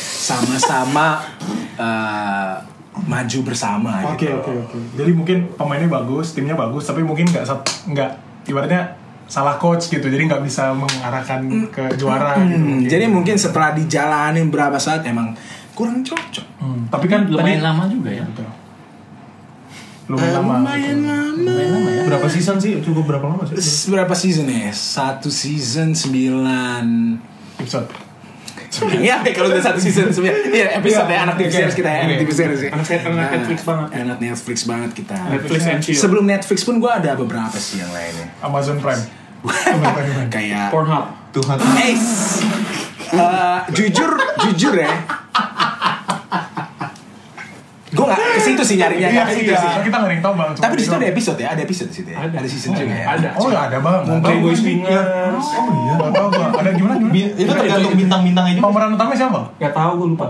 [0.00, 1.18] sama-sama
[1.76, 2.54] uh,
[3.06, 4.38] maju bersama Oke gitu.
[4.38, 4.76] oke oke.
[4.98, 7.44] Jadi mungkin pemainnya bagus, timnya bagus, tapi mungkin nggak
[7.90, 8.10] nggak
[8.46, 8.94] ibaratnya
[9.28, 12.56] salah coach gitu, jadi nggak bisa mengarahkan ke juara gitu.
[12.56, 12.88] Hmm, mungkin.
[12.88, 15.36] jadi mungkin setelah dijalanin berapa saat emang
[15.76, 16.46] kurang cocok.
[16.58, 18.24] Hmm, Tapi kan Lumayan tadi lama juga ya.
[18.24, 18.48] Betul.
[20.08, 20.52] Lumayan lama.
[20.64, 21.36] Lumayan lama.
[21.36, 22.02] Lumayan lama ya.
[22.08, 22.80] Berapa season sih?
[22.80, 23.56] Cukup berapa lama sih?
[23.92, 24.72] Berapa season ya?
[24.72, 26.86] Satu season sembilan
[27.60, 28.07] Episode.
[28.68, 31.56] Iya, kalau udah satu season sembilan Iya, episode ya, anak TV Oke.
[31.56, 32.20] series kita ya, anak Oke.
[32.20, 33.88] TV series ya Anak- anak Netflix banget.
[33.94, 35.96] Anak Netflix banget kita Netflix and chill.
[35.96, 39.02] Sebelum Netflix pun gue ada beberapa sih yang lainnya Amazon Prime.
[40.28, 41.04] Kayak Pornhub.
[41.30, 41.56] Tuhan.
[41.60, 41.94] Eh,
[43.70, 44.10] jujur,
[44.42, 44.90] jujur ya
[47.88, 49.60] Gue gak ke situ sih nyarinya Iya nggak ke situ iya.
[49.60, 49.68] sih.
[49.84, 50.50] Kita nggak ada yang tahu bang.
[50.56, 52.34] Tapi di situ ada episode ya, ada episode di situ ya Ada.
[52.38, 53.28] Ada season juga ya Ada.
[53.36, 54.00] Oh ya ada bang.
[54.00, 54.60] Nggak tahu Playboy gua.
[54.60, 55.46] Swingers.
[55.52, 55.92] Oh iya.
[55.94, 56.46] Nggak tahu gua.
[56.54, 57.28] Ada gimana gimana?
[57.34, 58.64] Itu tergantung bintang-bintangnya juga.
[58.66, 59.40] Pemeran utamanya siapa?
[59.56, 60.24] Gak tau gue lupa.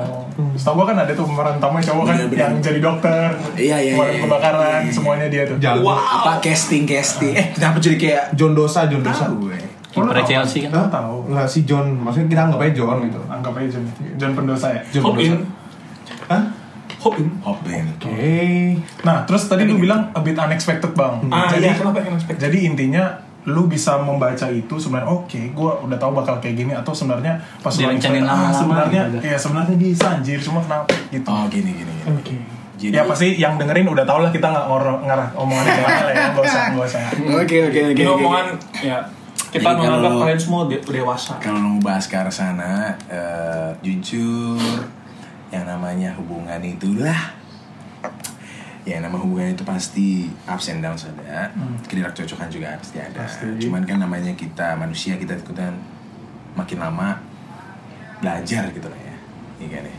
[0.55, 4.15] Setahu gua kan ada tuh pemeran utama cowok kan yang jadi dokter, Iya, iya, pemadam
[4.15, 4.93] iya, kebakaran, iya.
[4.93, 5.57] semuanya dia tuh.
[5.59, 5.91] Jago.
[5.91, 9.27] Apa casting casting Eh kenapa jadi kayak John Dosa, John Dosa.
[9.27, 9.59] Tahu gue
[9.97, 10.29] Oh, Kiper tahu?
[10.29, 10.87] Chelsea kan.
[10.93, 11.33] Tahu.
[11.33, 13.21] Enggak si John, maksudnya kita anggap aja John gitu.
[13.27, 14.83] Anggap aja John, John pendosa ya.
[14.93, 15.35] John in.
[16.29, 16.43] Hah?
[16.99, 17.31] Hop in.
[17.47, 18.75] Hopin Oke.
[19.07, 21.23] Nah, terus tadi lu bilang a bit unexpected bang.
[21.31, 22.39] Ah jadi, iya, kenapa yang expect?
[22.43, 23.05] jadi intinya
[23.49, 27.73] lu bisa membaca itu sebenarnya oke, gue udah tahu bakal kayak gini atau sebenarnya pas
[27.73, 29.25] lu ah, sebenarnya gitu.
[29.25, 31.29] ya sebenarnya bisa anjir cuma kenapa gitu.
[31.31, 32.13] Oh gini gini, gini.
[32.13, 32.37] Oke.
[32.79, 34.67] Jadi ya pasti yang dengerin udah tau lah kita nggak
[35.03, 37.01] ngarah omongannya kayak mana lah ya, nggak usah nggak usah.
[37.43, 38.47] Oke oke oke omongan
[38.79, 38.99] ya
[39.49, 41.33] kita Jadi menganggap kalian semua de- dewasa.
[41.41, 44.85] Kalau mau bahas ke arah sana, eh, jujur
[45.49, 47.35] yang namanya hubungan itulah
[48.83, 50.09] ya nama hubungan itu pasti
[50.45, 51.53] ups and downs ada,
[51.85, 53.21] ketidakcocokan juga pasti ada.
[53.21, 53.45] Pasti.
[53.61, 55.77] Cuman kan namanya kita manusia kita itu kan
[56.53, 57.21] makin lama
[58.19, 59.15] belajar gitu lah ya,
[59.59, 59.97] iya kan ya.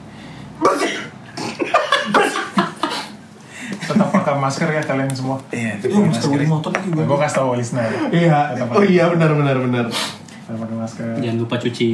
[3.79, 5.37] Tetap pakai masker ya kalian semua.
[5.49, 6.41] Iya, itu Lu masker.
[6.45, 7.03] motor lagi gue.
[7.05, 7.89] Gue kasih tau listener.
[8.09, 8.53] Iya.
[8.53, 9.85] Tetap Oh pakai- iya benar benar benar.
[9.89, 11.07] tetap pakai masker.
[11.15, 11.89] Jangan lupa cuci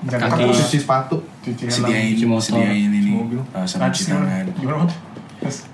[0.00, 0.42] Jangan kaki.
[0.52, 1.16] Cuci sepatu.
[1.40, 1.74] cuci helm.
[1.74, 3.40] Sediain, Cuci motor, sediain ini, mobil.
[3.50, 4.46] uh, sama cuci tangan.
[4.54, 4.86] Gimana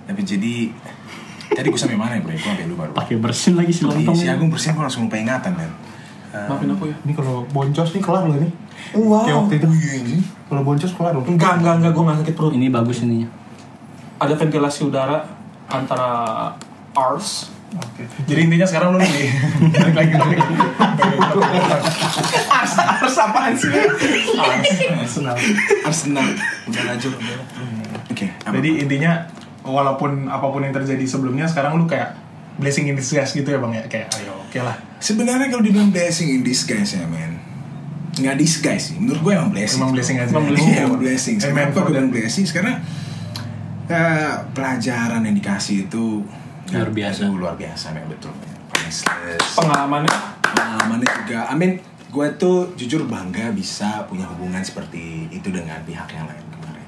[0.05, 0.55] Tapi jadi
[1.51, 2.33] tadi gue sampai mana ya bro?
[2.33, 2.97] Gue sampai lupa lupa.
[3.01, 4.17] pakai bersin lagi si Iya, lontong.
[4.17, 5.71] si Agung bersin gue langsung lupa ingatan kan.
[6.31, 6.97] Uh, Maafin aku ya.
[7.01, 8.49] Ini kalau boncos nih kelar loh ini.
[8.93, 9.23] Wow.
[9.23, 9.69] Kayak waktu itu.
[10.45, 11.25] Kalau boncos kelar loh.
[11.25, 12.53] Enggak, enggak, enggak, gue gak sakit perut.
[12.53, 13.29] Ini bagus ininya.
[14.19, 15.19] Ada ventilasi udara
[15.67, 16.11] antara
[16.95, 17.51] ours.
[17.75, 18.07] Oke.
[18.25, 19.11] Jadi intinya sekarang lu nih.
[19.75, 20.55] Balik lagi balik lagi.
[23.05, 23.69] Ars apaan sih?
[24.97, 25.37] Arsenal.
[25.85, 26.27] Arsenal.
[26.67, 27.13] Udah lanjut.
[27.13, 27.39] udah.
[28.09, 28.27] Oke.
[28.33, 29.29] Jadi intinya
[29.65, 32.17] walaupun apa pun yang terjadi sebelumnya sekarang lu kayak
[32.61, 36.31] blessing in disguise gitu ya bang ya kayak ayo oke lah sebenarnya kalau dibilang blessing
[36.31, 37.41] in disguise ya men.
[38.15, 38.97] Nggak disguise sih.
[39.03, 39.81] Menurut gue emang blessing.
[39.83, 40.31] Emang blessing aja.
[40.31, 40.71] Emang blessing.
[40.71, 41.37] Iya, emang blessing.
[41.43, 42.45] For gue bilang blessing?
[42.47, 42.73] Karena
[43.91, 46.23] eh, pelajaran yang dikasih itu
[46.73, 47.29] Luar biasa.
[47.29, 48.33] Luar biasa men betul.
[49.59, 51.73] Pengalamannya pengalamannya juga I mean
[52.15, 56.87] gue tuh jujur bangga bisa punya hubungan seperti itu dengan pihak yang lain kemarin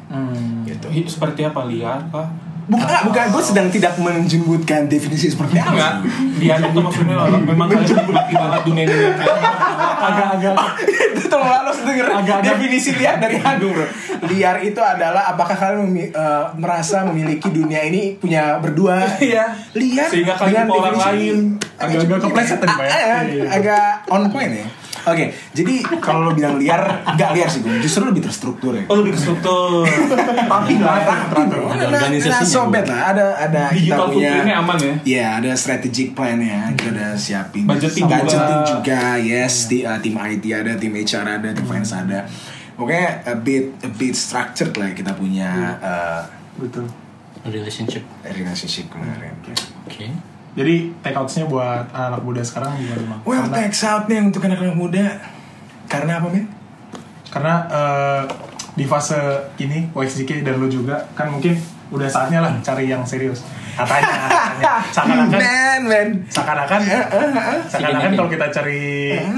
[0.65, 2.31] gitu hi- seperti apa liar kah?
[2.65, 6.03] bukan bukan gue sedang tidak menjemputkan definisi seperti Enggak.
[6.03, 6.03] apa
[6.37, 8.95] Liar itu maksudnya memang kalian menikmati banget dunia ini.
[9.97, 10.55] agak-agak
[11.12, 13.87] itu tolong harus denger Agak-agak- definisi liar dari Agung bro
[14.27, 19.47] liar itu adalah apakah kalian memi- eh, merasa memiliki dunia ini punya berdua Iya.
[19.73, 21.37] liar Sehingga kalian dengan orang lain.
[21.77, 22.91] Agak-agak kepleset tadi, Pak, ya?
[22.91, 24.67] Ah, ah, agak on point ya
[25.07, 27.79] Oke, jadi kalau lo bilang liar, nggak liar sih gue.
[27.79, 28.83] Justru lebih terstruktur ya.
[28.90, 29.87] Oh lebih ke struktur.
[30.51, 31.38] tapi nggak teratur
[31.71, 34.95] Ada Nah, organisasinya, nah, sobat lah, ada ada Digital kita punya footprintnya aman ya?
[35.07, 36.75] Iya, ada strategic plan ya.
[36.75, 38.16] Kita udah siapin Budgeting juga.
[38.19, 39.01] budgeting juga.
[39.16, 42.27] Yes, di, uh, tim IT ada, tim HR ada, tim finance ada.
[42.75, 46.23] Pokoknya a bit a bit structured lah kita punya uh,
[46.59, 46.85] betul
[47.47, 48.03] Relationship.
[48.27, 49.33] relationship kemarin.
[49.87, 50.11] Oke.
[50.57, 54.40] Jadi take outsnya buat anak muda sekarang gimana bang Well, karena, thanks out nih untuk
[54.40, 55.05] anak-anak muda.
[55.87, 56.49] Karena apa, men?
[57.27, 58.23] karena eh,
[58.73, 59.21] di fase
[59.59, 61.53] ini YSJK dan lo juga kan mungkin
[61.87, 64.75] udah saatnya lah cari yang serius katanya, katanya.
[64.97, 66.09] seakan-akan Man, man.
[66.27, 66.81] seakan-akan
[67.69, 68.81] seakan-akan kalau kita cari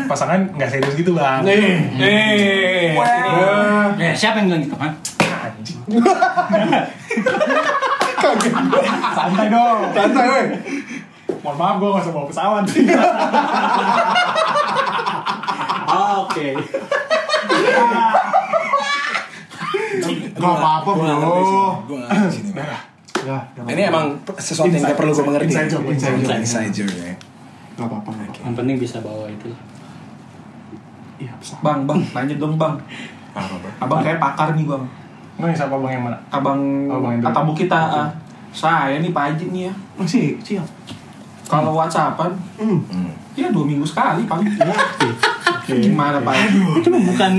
[0.07, 2.95] pasangan nggak serius gitu bang Eh.
[2.95, 3.91] Wah.
[3.99, 4.77] Eh, siapa yang bilang gitu?
[4.79, 5.79] Anjing.
[9.15, 10.47] santai dong Santai, weh.
[11.39, 12.65] Mohon maaf gue gak usah bawa pesawat
[16.19, 16.53] Oke.
[20.31, 21.35] Gak apa-apa, Gua nggak bro.
[21.89, 22.11] nggak
[22.55, 22.69] men.
[23.19, 25.51] Ya, Ini emang sesuatu yang gak perlu gue mengerti.
[25.51, 26.39] Inside joke, inside joke.
[26.39, 27.15] Inside joke ya.
[27.75, 28.11] Gak apa-apa.
[28.39, 29.51] Yang penting bisa bawa itu.
[31.19, 31.33] Iya.
[31.61, 32.75] Bang, bang, lanjut dong bang.
[33.79, 34.85] Abang kayak pakar nih bang.
[35.39, 36.19] Nih siapa bang yang mana?
[36.29, 37.27] Abang Bang Hendro.
[37.29, 37.79] atamu kita.
[37.79, 38.09] ah.
[38.49, 39.73] Saya nih Pak Haji nih ya.
[39.95, 40.67] Masih, siap.
[41.49, 42.31] Kalau WhatsAppan,
[42.61, 42.79] Hmm.
[42.87, 43.11] Hmm.
[43.33, 44.45] ya dua minggu sekali paling.
[45.69, 46.35] Gimana Pak?
[46.81, 47.33] Itu bukan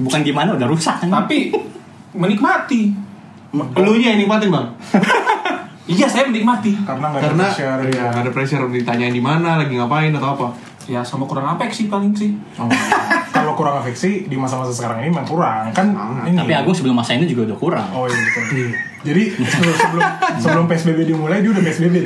[0.00, 1.10] bukan gimana udah rusak kan?
[1.10, 1.50] Tapi
[2.12, 2.90] menikmati.
[3.52, 4.66] Lu nya yang nikmatin, Bang.
[5.90, 6.70] Iya saya menikmati.
[6.86, 8.10] Karena nggak ada Karena pressure, ya, ya.
[8.14, 10.46] ada pressure ditanyain di mana, lagi ngapain atau apa.
[10.86, 12.30] Ya sama kurang apa sih paling sih.
[12.54, 12.70] Oh.
[13.34, 15.90] Kalau kurang afeksi di masa-masa sekarang ini memang kurang kan
[16.22, 16.38] ini.
[16.38, 17.88] Tapi Agung sebelum masa ini juga udah kurang.
[17.90, 18.70] Oh iya betul.
[19.02, 20.02] Jadi sebelum sebelum,
[20.38, 21.96] sebelum PSBB dimulai dia udah PSBB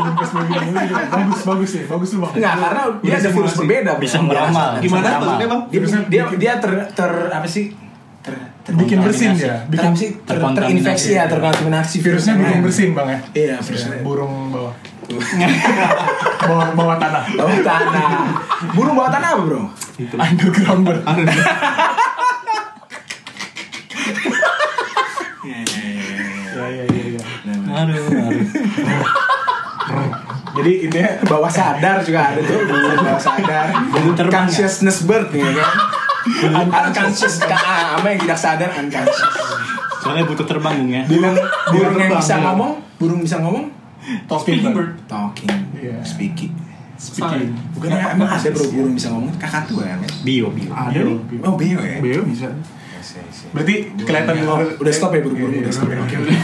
[0.00, 2.32] dia udah bagus bagus ya bagus tuh bang.
[2.36, 3.92] Enggak, karena dia ada virus berbeda.
[3.98, 4.68] Bisa meramal.
[4.78, 5.60] Gimana Bisa maksudnya, Bang?
[5.70, 7.64] Dia, dia, dia ter, ter, apa sih?
[8.20, 10.08] Ter, ter, Bikin bersin ter, Bikin sih?
[10.28, 11.96] Ter, terinfeksi ya, terkontaminasi.
[12.04, 12.64] virusnya burung Nah.
[12.64, 13.18] bersin bang ya.
[13.32, 13.96] Iya, virusnya.
[14.04, 14.74] Burung bawah.
[16.46, 17.24] bawah bawah tanah.
[17.34, 18.08] Bawah tanah.
[18.76, 19.62] Burung bawah tanah apa, bro?
[20.14, 20.84] Underground
[25.40, 27.02] Ya ya ya.
[27.16, 27.22] ya.
[27.80, 28.44] Aduh, aduh.
[30.50, 32.58] Jadi intinya Bawah sadar juga ada tuh.
[32.64, 33.64] Bawah sadar.
[33.88, 35.70] Burung terbang, Consciousness bird nih kan.
[36.60, 37.40] Unconscious.
[37.46, 39.20] Ah, apa yang tidak sadar unconscious.
[40.00, 41.02] Soalnya butuh terbang Bung, ya.
[41.04, 41.36] Burung,
[41.70, 42.42] burung yang bisa ya.
[42.42, 43.68] ngomong, burung bisa ngomong,
[44.32, 44.96] Speaking bird.
[45.06, 46.00] talking, Iya.
[46.02, 46.52] speaking.
[46.96, 47.52] speaking.
[47.72, 49.96] Bukan emang ada bro burung bisa ngomong kakak tua ya?
[49.96, 50.08] men?
[50.20, 50.68] Bio, bio.
[50.70, 51.16] Ada nih.
[51.40, 51.96] Oh bio ya?
[51.96, 52.48] Beo bisa.
[52.92, 53.36] Yes, yes.
[53.52, 54.34] Berarti kelihatan
[54.76, 55.96] udah stop ya burung-burung Iya, udah stop ya.
[55.96, 56.20] iya, Oke, iya.
[56.20, 56.36] oke.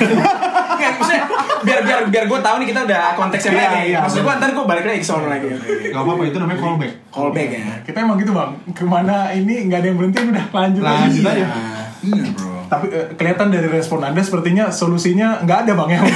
[0.77, 1.23] Nggak, maksudnya
[1.67, 3.81] biar biar biar gue tahu nih kita udah konteksnya Iya, lagi.
[3.85, 3.99] iya.
[4.01, 5.47] Maksud gue ntar gue balik lagi ke sono lagi.
[5.89, 6.93] Gak apa-apa, itu namanya callback.
[7.09, 7.65] Callback ya.
[7.83, 8.51] Kita emang gitu bang.
[8.71, 11.45] Ke mana ini nggak ada yang berhenti udah lanjut Lanjut aja.
[11.45, 12.55] Nah, Iya bro.
[12.67, 16.01] Tapi eh, kelihatan dari respon anda sepertinya solusinya nggak ada bang ya.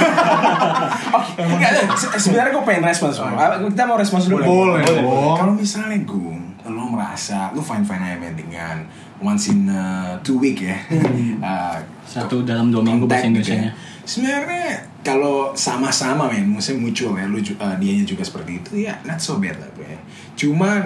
[1.11, 3.33] Oh, enggak, se- sebenarnya gue pengen respons bro.
[3.33, 4.39] Ah, Kita mau respons dulu.
[4.41, 5.01] Boleh, Boleh.
[5.01, 5.35] dong.
[5.35, 6.35] Kalau misalnya gue,
[6.65, 8.75] lo merasa lo fine fine aja dengan
[9.19, 10.77] once in uh, two week ya.
[11.39, 11.75] Uh,
[12.07, 13.69] Satu dalam dua minggu bahasa gitu Indonesianya.
[13.69, 13.89] ya.
[14.05, 19.21] Sebenarnya kalau sama-sama men, maksudnya mutual ya, lu uh, dianya juga seperti itu ya, not
[19.21, 19.99] so bad lah ya.
[20.37, 20.85] Cuma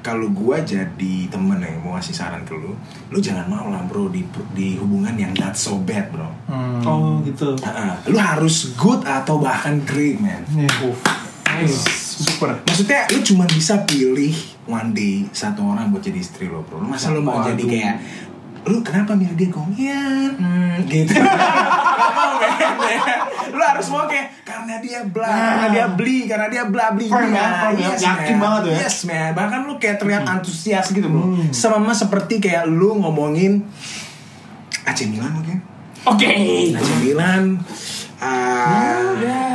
[0.00, 2.72] kalau gua jadi temen yang mau ngasih saran ke lu,
[3.12, 4.24] lu jangan mau lah bro di
[4.56, 6.28] di hubungan yang not so bad bro.
[6.48, 6.80] Hmm.
[6.88, 7.52] Oh gitu.
[7.52, 8.08] Uh-uh.
[8.08, 10.40] Lu harus good atau bahkan great man.
[12.20, 12.64] Super.
[12.64, 14.32] Maksudnya lu cuma bisa pilih
[14.68, 16.80] one day satu orang buat jadi istri lo bro.
[16.80, 17.52] Lu masa lu mau Waduh.
[17.52, 17.96] jadi kayak
[18.68, 19.48] lu kenapa milih dia?
[19.48, 20.04] Kok ya
[20.36, 21.12] hmm, gitu.
[21.20, 23.00] Gak mau men.
[23.56, 27.32] Lu harus mau kayak karena dia bla karena dia beli karena dia bla beli Firm
[27.32, 27.90] ya, firm ya.
[27.96, 28.42] Yakin man.
[28.42, 28.78] banget tuh ya.
[28.84, 29.30] yes man.
[29.32, 33.64] Bahkan lu kayak terlihat antusias gitu bro sama seperti kayak lu ngomongin
[34.84, 35.58] AC Milan mungkin
[36.08, 36.28] Oke.
[36.72, 37.60] AC Milan
[38.20, 39.00] uh,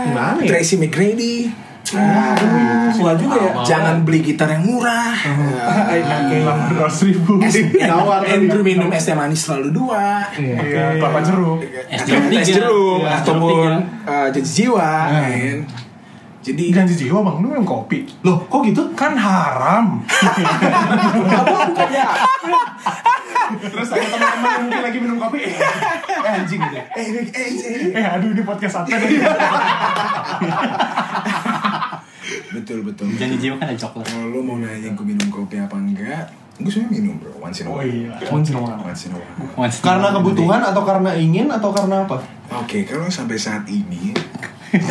[0.06, 0.50] Gimana ya?
[0.50, 1.50] Tracy McGrady
[1.94, 3.52] uh, Tua juga ya.
[3.62, 5.14] jangan beli gitar yang murah
[6.26, 7.38] Delapan ratus ribu.
[7.90, 8.26] Nawar.
[8.26, 10.98] Andrew minum es teh manis selalu dua Iya.
[10.98, 11.60] Kelapa jeruk.
[11.86, 15.58] Es Atau jeruk Iya, ataupun jeruk uh, jadi jiwa kan.
[16.46, 18.86] Jadi Janji jiwa bang, lu minum kopi Loh, kok gitu?
[18.94, 19.98] Kan haram
[23.46, 25.38] Terus ada teman-teman yang mungkin lagi minum kopi.
[25.46, 25.54] Eh,
[26.26, 26.78] anjing gitu.
[26.78, 27.50] eh eh eh,
[27.94, 27.94] eh.
[27.94, 29.22] Eh aduh ini podcast apa nih
[32.52, 33.08] betul betul.
[33.14, 34.06] Janji jiwa kan ada coklat.
[34.06, 37.66] Kalau lo mau nanya gue minum kopi apa enggak, gue sebenarnya minum bro, once in
[37.66, 37.86] a Oh while.
[37.86, 39.50] iya Once in a while Once in a while.
[39.56, 42.18] Once Karena kebutuhan atau karena ingin atau karena apa?
[42.56, 44.14] Oke, kalau sampai saat ini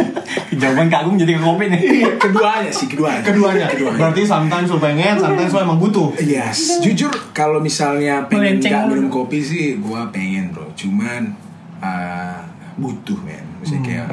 [0.55, 1.81] Jawaban kagum jadi ke kopi nih.
[2.17, 3.21] keduanya sih keduanya.
[3.21, 3.67] Keduanya.
[3.69, 3.99] Keduanya.
[4.01, 6.09] Berarti sometimes lu pengen, sometimes lu emang butuh.
[6.17, 10.65] Yes, jujur kalau misalnya pengen nggak minum kopi sih, gua pengen bro.
[10.73, 11.37] Cuman
[11.79, 12.41] uh,
[12.81, 13.45] butuh men.
[13.61, 14.09] Maksudnya kayak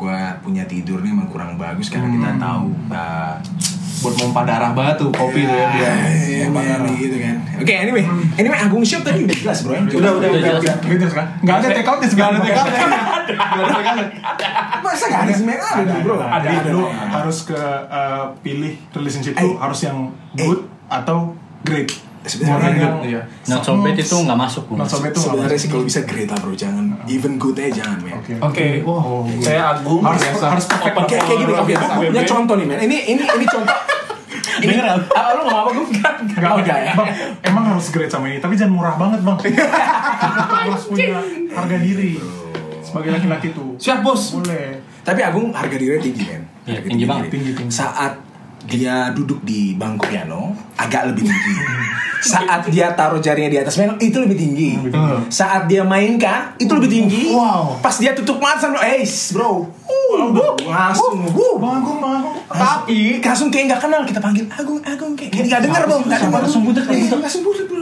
[0.00, 3.36] gua punya tidur nih emang kurang bagus karena kita tahu uh,
[4.00, 5.92] Buat mompa darah banget tuh kopi tuh ya dia.
[6.24, 7.36] ya, men, gitu kan.
[7.60, 8.00] Oke, anyway,
[8.40, 9.76] anyway Agung Shop tadi udah jelas bro.
[9.76, 10.40] Udah, udah, udah.
[10.40, 10.64] jelas.
[10.64, 10.76] udah.
[10.88, 12.64] Gitu kan Nggak ada take out di sebelah take out.
[12.72, 14.48] Ada.
[14.80, 16.16] Masa nggak ada sebenarnya ada, bro.
[16.16, 16.70] ada, Ada, ada.
[16.72, 17.60] lu harus ke
[17.92, 19.44] uh, pilih relationship Eh.
[19.44, 23.22] lu harus yang good atau great Sebenarnya yang iya.
[23.48, 24.68] Not so bad itu nggak masuk.
[24.76, 27.96] Not so bad Sebenarnya sih kalau bisa great lah bro, jangan even good aja jangan
[28.04, 28.12] men.
[28.20, 28.32] Oke.
[28.38, 30.04] Oke, Oh, saya Agung.
[30.04, 30.44] harus biasa.
[30.52, 32.78] harus perfect Kayak kayak gini, oke, gue punya contoh nih men.
[32.84, 33.76] Ini ini ini contoh.
[34.60, 35.84] Ini Denger, ah, lu ngomong apa gue?
[35.88, 36.92] Enggak, Enggak, enggak ya.
[36.92, 37.08] Bang,
[37.40, 39.40] emang harus great sama ini, tapi jangan murah banget, Bang.
[39.40, 41.16] harus punya
[41.56, 42.20] harga diri.
[42.84, 43.78] Sebagai laki-laki tuh.
[43.80, 44.36] Siap bos.
[44.36, 44.84] Boleh.
[45.00, 46.42] Tapi Agung harga diri tinggi kan?
[46.68, 47.32] Iya, tinggi banget.
[47.32, 47.72] Tinggi, tinggi.
[47.72, 48.20] Saat
[48.68, 51.54] dia duduk di bangku piano agak lebih tinggi.
[52.20, 54.70] Saat dia taruh jarinya di atas piano itu lebih tinggi.
[55.32, 57.32] Saat dia mainkan itu lebih tinggi.
[57.32, 57.80] Wow.
[57.80, 59.00] Pas dia tutup mata sama eh
[59.32, 59.64] bro.
[59.88, 60.52] Uh, bro.
[60.68, 61.24] langsung.
[61.32, 62.36] Uh, Bang Agung, Bang Agung.
[62.50, 66.40] Tapi langsung kayak nggak kenal kita panggil Agung Agung kayak nggak denger bro nggak denger
[66.44, 67.42] langsung budek, Iya, langsung.
[67.46, 67.80] budek bro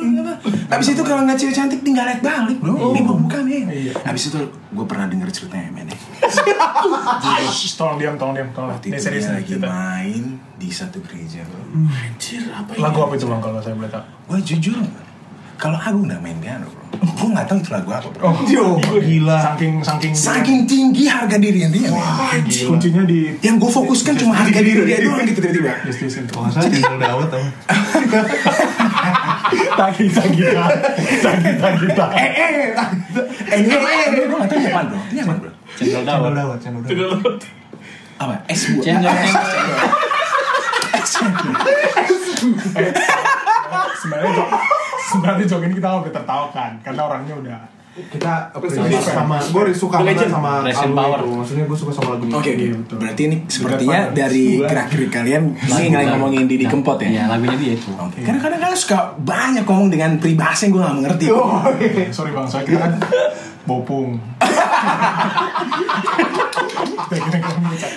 [0.69, 3.93] Abis itu kalau nggak cewek cantik tinggal liat balik bro ini bukan ya Iya.
[4.07, 5.89] Abis itu gue pernah denger ceritanya men
[6.29, 8.71] Shh, Tolong diam, tolong diam, tolong.
[8.71, 9.67] Waktu Ini serius nih lagi kita.
[9.67, 13.89] main di satu gereja bro Anjir apa ini Lagu apa itu Bang kalau saya boleh
[13.89, 14.05] tahu?
[14.27, 14.77] Gue jujur
[15.55, 19.39] kalau Agung nggak main piano bro Gue nggak tahu itu lagu apa bro Yo, gila.
[19.45, 24.59] Saking saking Saking tinggi harga diri dia men kuncinya di Yang gue fokuskan cuma harga
[24.59, 26.15] diri dia doang gitu tiba-tiba yes, yes.
[26.27, 27.43] Kalau salah tinggal Dawet tau.
[29.71, 30.65] Tagi Sagita.
[31.19, 32.05] Sagita kita.
[32.13, 32.69] Eh eh
[33.49, 36.33] Eh ini eh gue nggak tahu ini apaan bro Ini apaan bro Cendol Channel dawet.
[36.35, 37.39] Dawet, channel Dawet.
[38.19, 38.35] Apa?
[38.47, 39.39] Es buah Cendol Es-
[43.99, 44.49] Sebenarnya jok,
[45.09, 47.59] sebenarnya jok ini kita nggak boleh tertawakan karena orangnya udah
[47.99, 50.31] Kita appreciate sama, gue suka banget Legend.
[50.31, 51.19] sama album power.
[51.19, 51.29] itu.
[51.35, 52.33] Maksudnya gue suka sama lagunya.
[52.33, 52.63] Oke oke.
[52.63, 52.97] Iya, betul.
[53.03, 57.09] Berarti ini sepertinya dari gerak-gerik kalian lagi nggak ngomongin Didi Kempot ya?
[57.11, 57.91] Iya, lagunya dia itu.
[57.91, 58.23] Oke.
[58.23, 61.27] Karena kadang kadang suka banyak ngomong dengan peribahasa yang gue gak mengerti.
[62.15, 62.93] sorry bang, soalnya kita kan
[63.67, 64.09] bopung.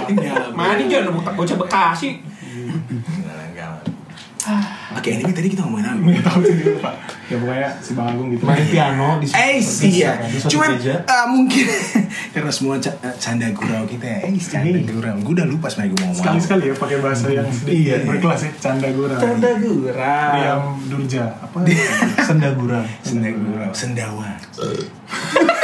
[0.07, 0.51] Enggak.
[0.55, 2.09] Mana jangan bocah Bekasi.
[2.19, 3.71] Enggak, enggak.
[4.91, 6.01] Oke, ini tadi kita ngomongin apa?
[6.01, 6.93] Nggak tahu sendiri pak.
[7.29, 8.43] Ya pokoknya si bang Agung gitu.
[8.43, 10.11] Main piano di Eh, iya.
[10.49, 11.65] Cuman eh, mungkin
[12.33, 14.19] karena semua ca- eh, canda gurau kita ya.
[14.27, 15.15] Eh, canda gurau.
[15.21, 16.19] Gue udah lupa sebenarnya gue ngomong.
[16.19, 18.51] Sekali-sekali ya pakai bahasa yang sedikit berkelas ya.
[18.59, 19.19] Canda gurau.
[19.21, 20.29] gurau.
[20.33, 21.23] Riam Durja.
[21.39, 21.57] Apa?
[22.27, 22.81] Sendagura.
[22.99, 23.71] Canda gurau.
[23.71, 24.27] Sendawa.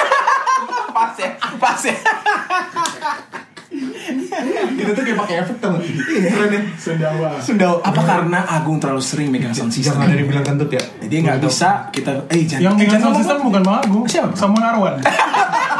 [1.17, 1.95] pas ya, pas ya.
[4.77, 5.83] Itu tuh kayak pakai efek tau nggak?
[6.29, 6.61] Keren ya.
[6.77, 7.29] Sendawa.
[7.41, 7.77] Sendawa.
[7.81, 9.97] Apa karena Agung terlalu sering megang sound system?
[9.97, 10.83] Jangan ada yang bilang kentut ya.
[11.01, 14.03] Jadi nggak bisa kita eh jangan Yang eh, jangan sound system bukan bang Agung.
[14.05, 14.29] Siapa?
[14.37, 15.01] Sama Narwan.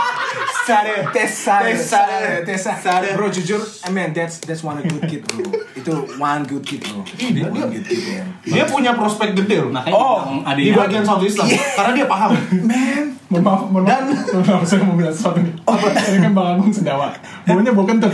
[0.68, 2.44] Sare, tes sare, Tes sare, sare.
[2.44, 3.08] tes sare.
[3.16, 5.48] Bro jujur, I mean that's that's one good kid bro.
[5.72, 7.08] Itu one good kid bro.
[7.16, 8.28] Iya, one good kid man.
[8.44, 9.72] Dia punya prospek gede loh.
[9.72, 11.48] Makanya Oh, Di bagian sound system.
[11.48, 12.36] Karena dia paham.
[12.68, 14.04] Man, Mohon maaf, mohon maaf.
[14.08, 15.56] Mohon maaf, saya mau bilang sesuatu nih.
[15.56, 17.16] Ini kan Bang Agung sendawa.
[17.44, 18.12] Baunya bau kentut.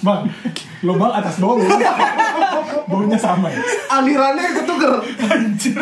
[0.00, 0.20] Bang,
[0.80, 1.80] lubang atas bawah bau.
[2.88, 3.60] Baunya sama ya.
[3.90, 4.92] Alirannya ketuker.
[5.28, 5.76] Anjir.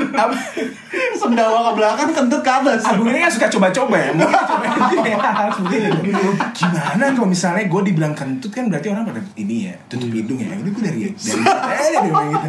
[1.29, 2.81] Sendawa ke belakang, kentut ke atas.
[2.89, 4.11] Agung ini kan suka coba-coba ya.
[4.17, 4.31] Mungkin
[4.81, 5.07] coba
[5.77, 5.91] ya.
[6.57, 10.57] Gimana kalau misalnya gue dibilang kentut kan berarti orang pada ini ya, tutup hidung ya.
[10.57, 11.41] Ini gue dari dari
[11.77, 12.49] eh dari gitu.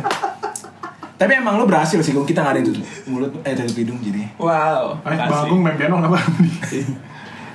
[1.20, 2.24] Tapi emang lo berhasil sih, Gung.
[2.24, 5.04] kita gak ada yang tutup mulut, eh tutup hidung jadi Wow.
[5.04, 6.32] Eh, Bang Agung main piano bang?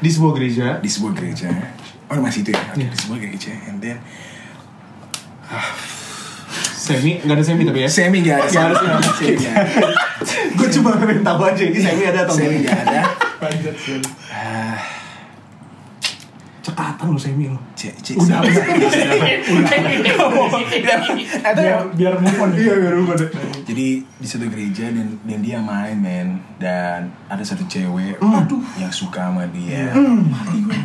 [0.04, 0.84] Di sebuah gereja.
[0.84, 1.48] di sebuah gereja.
[2.12, 2.60] Oh masih itu ya?
[2.76, 3.56] Oke, di sebuah gereja.
[3.64, 3.96] And then
[6.84, 7.88] Semi, nggak ada semi tapi ya.
[7.88, 8.48] Semi gak ada.
[8.52, 9.88] Nggak ada Semi Semi gak ada.
[10.52, 12.76] Gue cuma pengen tahu aja ini semi ada atau Semi enggak.
[12.76, 13.00] gak ada.
[14.28, 14.76] Ah,
[16.64, 17.60] Cekatan lo semi lo.
[17.76, 18.16] Cek, cek.
[18.16, 18.64] Udah, udah.
[21.44, 22.50] Itu Biar, biar move on.
[22.56, 23.18] Iya, biar move on.
[23.64, 28.16] Jadi di satu gereja dan, dan dia main men dan ada satu cewek
[28.76, 29.92] yang suka sama dia.
[29.96, 30.78] Mati gue.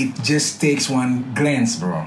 [0.00, 2.04] it just takes one glance bro.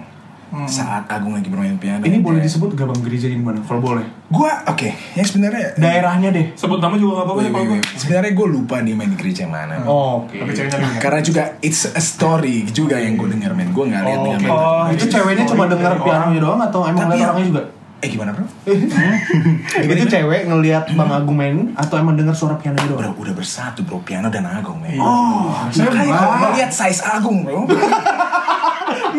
[0.65, 1.99] Saat Agung lagi bermain piano.
[1.99, 3.59] Ini boleh disebut gak bang gereja di mana?
[3.59, 4.05] Kalau boleh.
[4.25, 6.53] Gua oke, yang sebenarnya Daerahnya deh.
[6.53, 7.75] Sebut nama juga gak apa-apa ya kalau.
[7.93, 9.83] Sebenarnya gue lupa dia main di gereja mana.
[9.83, 10.33] Oh, oke.
[10.33, 10.99] Tapi ceweknya lihat.
[10.99, 13.69] Karena juga it's a story juga yang gue denger men.
[13.69, 14.31] Gue nggak lihat Oh.
[14.47, 16.03] Oh, itu ceweknya cuma denger Orang.
[16.03, 17.63] pianonya doang atau emang Tapi liat yang- orangnya juga?
[17.97, 18.45] Eh gimana bro?
[19.95, 23.15] itu cewek ngelihat Bang Agung main atau emang denger suara pianonya Bro, doang?
[23.17, 24.99] udah bersatu bro, piano dan Agung men.
[24.99, 26.29] Oh, saya Makanya enggak.
[26.29, 27.65] kalau lihat size Agung bro,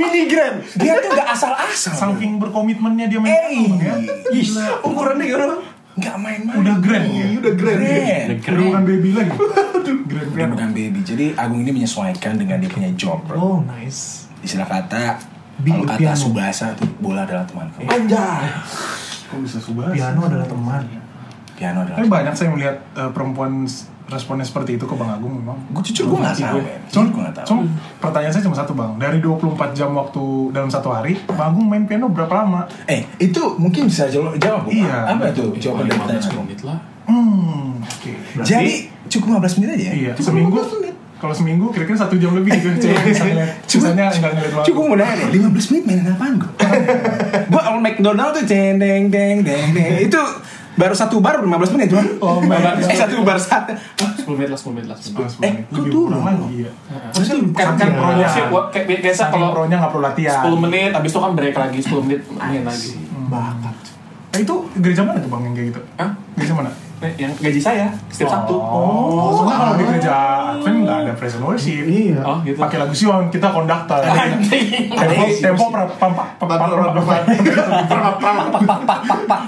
[0.06, 0.56] Mini grand.
[0.74, 1.92] dia tuh gak asal-asal.
[1.92, 3.94] Saking berkomitmennya dia main Eh, piano, ya.
[4.30, 4.66] gila.
[4.82, 5.56] Ukurannya gimana?
[5.96, 6.56] Nggak main-main.
[6.60, 7.24] Udah grand ya.
[7.34, 7.80] Udah grand.
[7.80, 8.26] Keren.
[8.36, 9.32] Udah bukan baby lagi.
[9.32, 10.50] grand Udah grand.
[10.52, 10.98] bukan baby.
[11.00, 13.34] Jadi Agung ini menyesuaikan dengan dia punya job bro.
[13.34, 14.28] Oh, nice.
[14.38, 15.16] Istilah kata,
[15.58, 16.14] kalau kata piano.
[16.14, 17.80] Subasa tuh bola adalah temanku.
[17.82, 18.44] Anjay.
[19.26, 19.90] Kok bisa subas?
[19.90, 20.84] Piano adalah teman.
[21.52, 23.64] Piano adalah Tapi banyak saya melihat eh, perempuan
[24.06, 25.58] responnya seperti itu ke Bang Agung memang.
[25.74, 26.58] Gue jujur gue gak tahu.
[26.94, 27.46] Cuma, gue gak tahu.
[27.50, 27.62] cuma
[27.98, 28.92] pertanyaan saya cuma satu bang.
[29.02, 32.70] Dari 24 jam waktu dalam satu hari, Bang Agung main piano berapa lama?
[32.86, 34.70] Eh, itu mungkin bisa jawab, jawab.
[34.70, 36.44] Iya, Apa itu jawaban dari 15 pertanyaan?
[36.46, 37.78] menit lah Hmm.
[38.42, 39.92] Jadi cukup 15 menit aja ya?
[39.94, 40.58] Iya, seminggu.
[41.16, 42.92] Kalau seminggu kira-kira satu jam lebih gitu.
[42.92, 43.50] Cuma bisa ngeliat.
[43.64, 46.50] Sisanya nggak ngeliat Cukup nanya deh, 15 menit mainin apaan gue?
[47.56, 50.20] gue all McDonald tuh deng deng deng deng deng Itu
[50.76, 52.84] baru satu bar 15 menit cuma Oh, my God.
[52.84, 56.20] Eh satu bar satu 10 menit lah 10 menit lah 10 menit Eh, lebih turun?
[56.20, 56.72] lagi ya.
[57.50, 58.26] Kan, kan pronya pronya.
[58.28, 60.42] sih buat- kayak bi- biasa kalau pronya nggak perlu latihan.
[60.44, 62.90] 10 menit abis itu kan break lagi 10 menit main lagi
[63.26, 63.74] Bakat.
[64.28, 65.80] Nah, itu gereja mana tuh bang yang kayak gitu?
[65.96, 66.10] Hah?
[66.34, 66.70] Gereja mana?
[66.96, 70.16] Eh, yang gaji saya setiap Sabtu Oh, soalnya kalau di gereja
[70.48, 71.84] Advent nggak ada praise and worship.
[71.84, 72.24] Iya.
[72.24, 74.00] oh gitu Pakai lagu Sion, kita konduktor.
[74.00, 77.20] Tempo, tempo pra- pam pak pam pak pam pak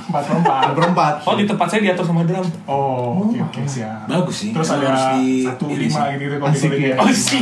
[0.04, 1.14] empat empat Berempat.
[1.24, 4.04] oh di tempat saya diatur sama drum Oh, oke oke siap.
[4.04, 6.94] Bagus sih Terus ada satu lima gitu gitu kalau di ya.
[6.96, 7.40] oh sih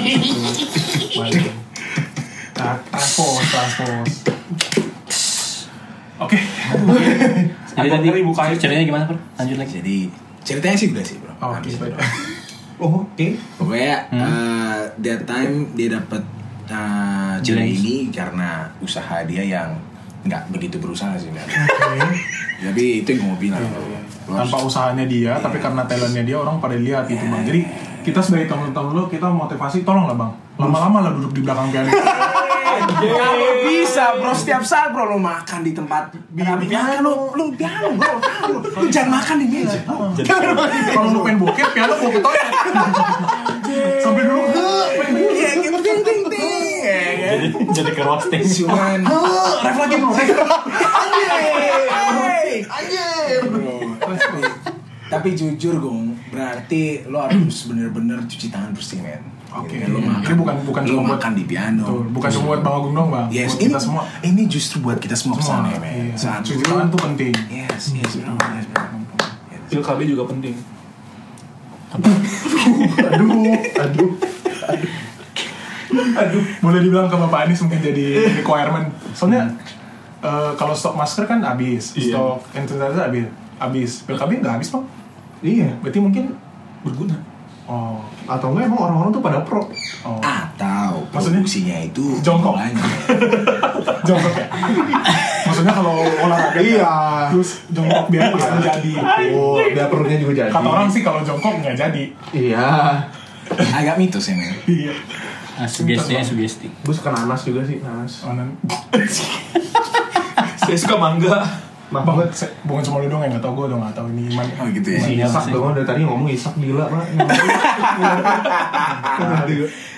[2.57, 4.09] Nah, transpos, transpos.
[6.17, 6.39] Oke.
[7.77, 8.55] Jadi tadi Ngeri bukain.
[8.55, 9.19] ceritanya gimana, Bro?
[9.37, 9.73] Lanjut lagi.
[9.77, 9.97] Jadi
[10.41, 11.85] ceritanya sih udah sih bro Oh, Habis, gitu.
[11.85, 11.99] bro.
[12.77, 13.27] Oh, oke.
[13.57, 16.21] Pokoknya uh, that time dia dapat
[16.67, 17.81] uh, cewek Jelas.
[17.81, 19.73] ini karena usaha dia yang
[20.23, 21.41] nggak begitu berusaha sih men.
[22.59, 23.65] Tapi itu yang gue mau bilang.
[23.65, 23.81] bro.
[23.81, 23.97] Lo
[24.35, 27.43] harus- Tanpa usahanya dia, tapi karena talentnya dia orang pada lihat gitu bang.
[27.45, 27.61] Jadi
[28.03, 30.33] kita sebagai teman-teman lo, kita motivasi, tolong lah bang.
[30.57, 31.89] Lama-lama lah duduk di belakang piano.
[33.07, 38.15] Kalau bisa bro setiap saat bro lo makan di tempat piano lo lo piano bro
[38.51, 42.51] lo, lo jangan makan di meja Kalau lo pengen bokep, piano mau ke toilet.
[44.03, 44.43] Sampai dulu.
[45.17, 47.37] Iya gitu ting ting ting ya kan?
[47.39, 48.43] Jadi jadi ke roasting.
[48.43, 49.01] cuman
[49.63, 50.11] Ref lagi bro.
[52.77, 53.43] anjir
[54.01, 54.41] tapi,
[55.09, 59.79] tapi jujur gong berarti lo harus bener-bener cuci tangan bersih men Oke.
[59.79, 62.29] Gitu kan, lo makan Ini bukan- bukan lo cuma buat- makan di piano Tuh, bukan
[62.31, 63.27] cuma buat Bang Agung dong bang.
[63.31, 64.03] yes buat ini kita semua.
[64.21, 65.65] ini justru buat kita semua Semua.
[65.65, 66.17] pesannya men Iya.
[66.17, 67.35] saat Cuci tangan tuh penting.
[67.49, 68.83] yes yes bro yes bro
[69.67, 70.55] pil KB juga penting
[71.89, 72.13] Aduh,
[72.99, 74.11] aduh, aduh.
[76.17, 78.07] Aduh, boleh dibilang ke Bapak Anies mungkin jadi
[78.37, 78.85] requirement.
[79.13, 79.49] Soalnya
[80.19, 82.13] eh, kalau stok masker kan habis, Iya.
[82.13, 83.25] stok hand sanitizer habis,
[83.57, 83.91] habis.
[84.03, 84.85] Pil KB nggak habis bang.
[85.41, 85.69] Iya.
[85.79, 86.25] Berarti mungkin
[86.83, 87.17] berguna
[87.67, 89.63] oh, Atau enggak emang orang-orang tuh pada pro.
[90.03, 90.19] oh.
[90.19, 91.43] atau Maksudnya?
[91.43, 92.55] produksinya itu Jongkok.
[94.09, 94.47] jongkok ya.
[95.45, 96.95] Maksudnya kalau olahraga Iya.
[97.31, 98.91] terus jongkok biar langsung jadi.
[99.33, 100.51] Oh, dia perutnya juga jadi.
[100.51, 102.05] Kata orang sih kalau jongkok nggak jadi.
[102.33, 102.69] Iya.
[103.47, 104.95] agak mitos ya men Iya.
[105.57, 106.69] Nah, sugestinya sugesti.
[106.83, 108.21] Gue suka nanas juga sih, nanas.
[108.23, 108.59] Oh, nan-
[110.59, 111.41] saya suka mangga
[111.87, 112.29] Mah Bang, banget.
[112.37, 114.45] se- bukan cuma lu dong yang nggak tau gue dong nggak tahu ini iman.
[114.59, 117.05] oh gitu ya Iya, Isak dong, dari tadi ngomong Isak gila, Pak.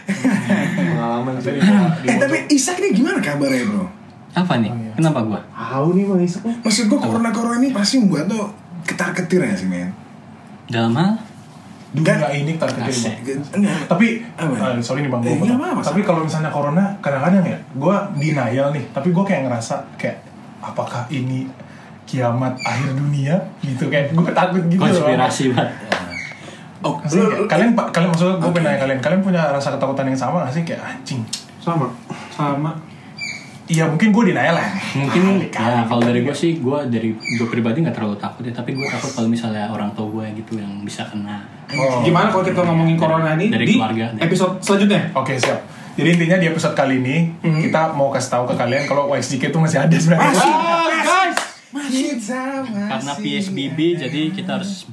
[0.08, 1.58] Pengalaman sih.
[2.04, 3.84] eh tapi Isak ini gimana kabarnya bro
[4.30, 4.66] Apa nih?
[4.66, 4.90] Oh, iya.
[4.94, 5.38] Kenapa gua?
[5.48, 8.50] Tahu nih Bang Isak maksud gua corona corona ini pasti membuat lo
[8.82, 9.88] ketar ketir ya sih men
[10.66, 11.16] Dalam hal?
[11.88, 13.14] Dunia ini tak kecil Asik.
[13.24, 13.40] bang.
[13.54, 14.70] enggak Tapi, Apa?
[14.70, 18.68] eh, sorry nih bang, Eh, nggak apa-apa, tapi kalau misalnya corona, kadang-kadang ya, gue denial
[18.70, 18.84] nih.
[18.92, 20.20] Tapi gue kayak ngerasa kayak,
[20.60, 21.48] apakah ini
[22.08, 23.36] kiamat akhir dunia?
[23.60, 24.80] Gitu kayak gue takut gitu.
[24.80, 24.88] loh.
[24.88, 25.68] Konspirasi banget.
[26.78, 29.68] oh lo- kayak, lo- kalian, pak- kalian maksudnya gue pengen nanya kalian, kalian punya rasa
[29.70, 30.62] ketakutan yang sama gak sih?
[30.62, 31.20] Kayak anjing.
[31.58, 31.86] Sama.
[32.30, 32.70] Sama.
[33.66, 34.64] Iya mungkin gue denial lah.
[34.94, 38.72] Mungkin ya kalau dari gue sih gue dari gue pribadi nggak terlalu takut ya tapi
[38.72, 42.00] gue takut kalau misalnya orang tua gue gitu yang bisa kena Oh.
[42.00, 44.08] gimana kalau kita ngomongin corona ini Dari di keluarga.
[44.16, 45.60] episode selanjutnya Oke siap.
[45.94, 47.16] Jadi intinya di episode kali ini
[47.60, 50.32] kita mau kasih tahu ke kalian kalau YXJK itu masih ada sebenarnya.
[51.04, 51.36] guys
[51.68, 53.12] masih sama karena.
[53.18, 54.88] PSBB jadi kita harus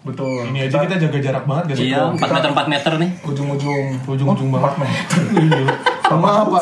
[0.00, 0.48] Betul.
[0.48, 1.92] Ini aja kita jaga jarak banget gak sih?
[1.92, 3.10] Iya, 4 meter 4 meter nih.
[3.20, 4.72] ujung-ujung Ujung-ujung banget.
[4.80, 5.20] 4 meter.
[6.08, 6.58] Sama apa?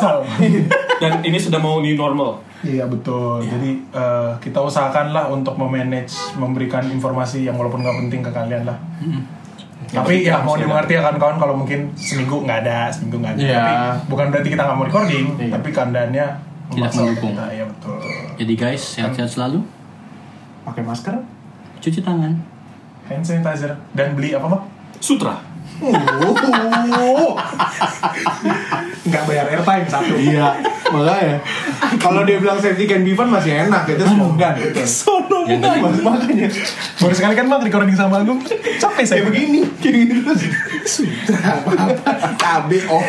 [0.98, 2.42] Dan ini sudah mau new normal.
[2.66, 3.46] Iya betul.
[3.46, 8.66] Jadi eh, kita usahakan lah untuk memanage, memberikan informasi yang walaupun nggak penting ke kalian
[8.66, 8.78] lah.
[9.88, 13.40] Tapi ya mau dimengerti ya kan kawan kalau mungkin seminggu nggak ada, seminggu nggak ada.
[13.40, 13.54] Iya.
[13.54, 13.72] Tapi
[14.10, 16.26] bukan berarti kita nggak mau recording, tapi keadaannya
[16.68, 17.32] Tidak mendukung.
[17.32, 17.44] kita.
[17.48, 17.96] Iya betul.
[18.36, 19.60] Jadi guys, sehat-sehat selalu.
[20.62, 21.14] Pakai masker?
[21.78, 22.36] Cuci tangan.
[23.08, 24.62] Hand sanitizer dan beli apa pak?
[24.98, 25.40] Sutra.
[25.78, 25.94] Oh,
[29.06, 30.14] Nggak bayar airtime satu.
[30.18, 30.58] iya.
[30.90, 31.38] Makanya
[31.96, 34.58] kalau dia bilang safety can be fun masih enak itu slogan.
[35.48, 36.48] Yang tadi Makanya
[36.98, 40.42] Baru sekali kan bang recording sama Agung, capek saya kayak begini, kayak gitu terus.
[42.36, 43.04] KB oh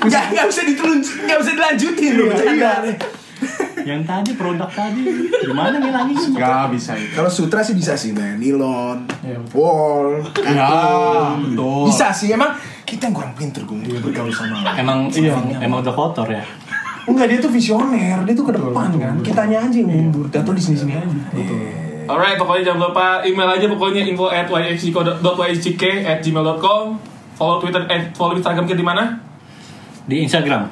[0.00, 2.70] nggak nggak bisa ditelunjuk nggak bisa dilanjutin loh bercanda
[3.80, 5.00] yang tadi produk tadi
[5.40, 6.36] gimana ngilangin?
[6.36, 7.16] Gak bisa itu.
[7.16, 10.68] kalau sutra sih bisa sih nah nilon Iya, wall Ya,
[11.34, 11.88] betul.
[11.88, 12.52] bisa sih emang
[12.84, 14.76] kita yang kurang pinter gue bergaul sama.
[14.76, 15.32] Emang Iya.
[15.56, 16.44] emang udah kotor ya.
[17.08, 19.14] Enggak dia tuh visioner, dia tuh ke depan kan.
[19.24, 21.08] Kitanya aja yang mundur, atau di sini-sini aja.
[22.04, 26.98] Alright, pokoknya jangan lupa email aja pokoknya info at yxck at gmail.com
[27.32, 29.29] Follow Twitter, eh, follow Instagram kita di mana?
[30.10, 30.66] Di Instagram.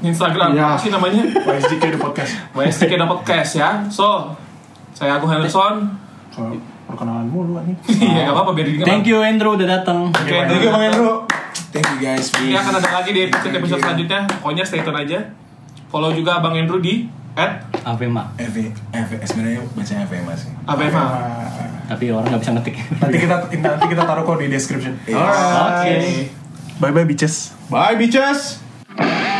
[0.00, 0.70] Instagram, Ya.
[0.70, 1.22] apa sih namanya?
[1.34, 2.32] YSJK the podcast.
[2.52, 4.30] YSCK Podcast ya So,
[4.92, 5.90] saya Agung Henderson
[6.28, 7.74] Kalau perkenalan mulu nih.
[7.90, 10.12] Iya, gak apa-apa biar didengar Thank you Andrew udah datang.
[10.12, 11.26] Oke, Thank you Bang Andrew.
[11.72, 15.18] thank you guys Ini akan ada lagi di episode-episode selanjutnya Pokoknya stay tune aja
[15.88, 18.30] Follow juga Bang Andrew di at Avema.
[18.36, 21.04] FV FV sebenarnya baca FV mas ABMA
[21.84, 22.76] Tapi orang nggak bisa ngetik.
[22.96, 24.94] Nanti kita nanti kita taruh kok di description.
[25.04, 25.94] Oke.
[26.78, 27.52] Bye bye bitches.
[27.68, 28.63] Bye bitches.
[29.00, 29.24] you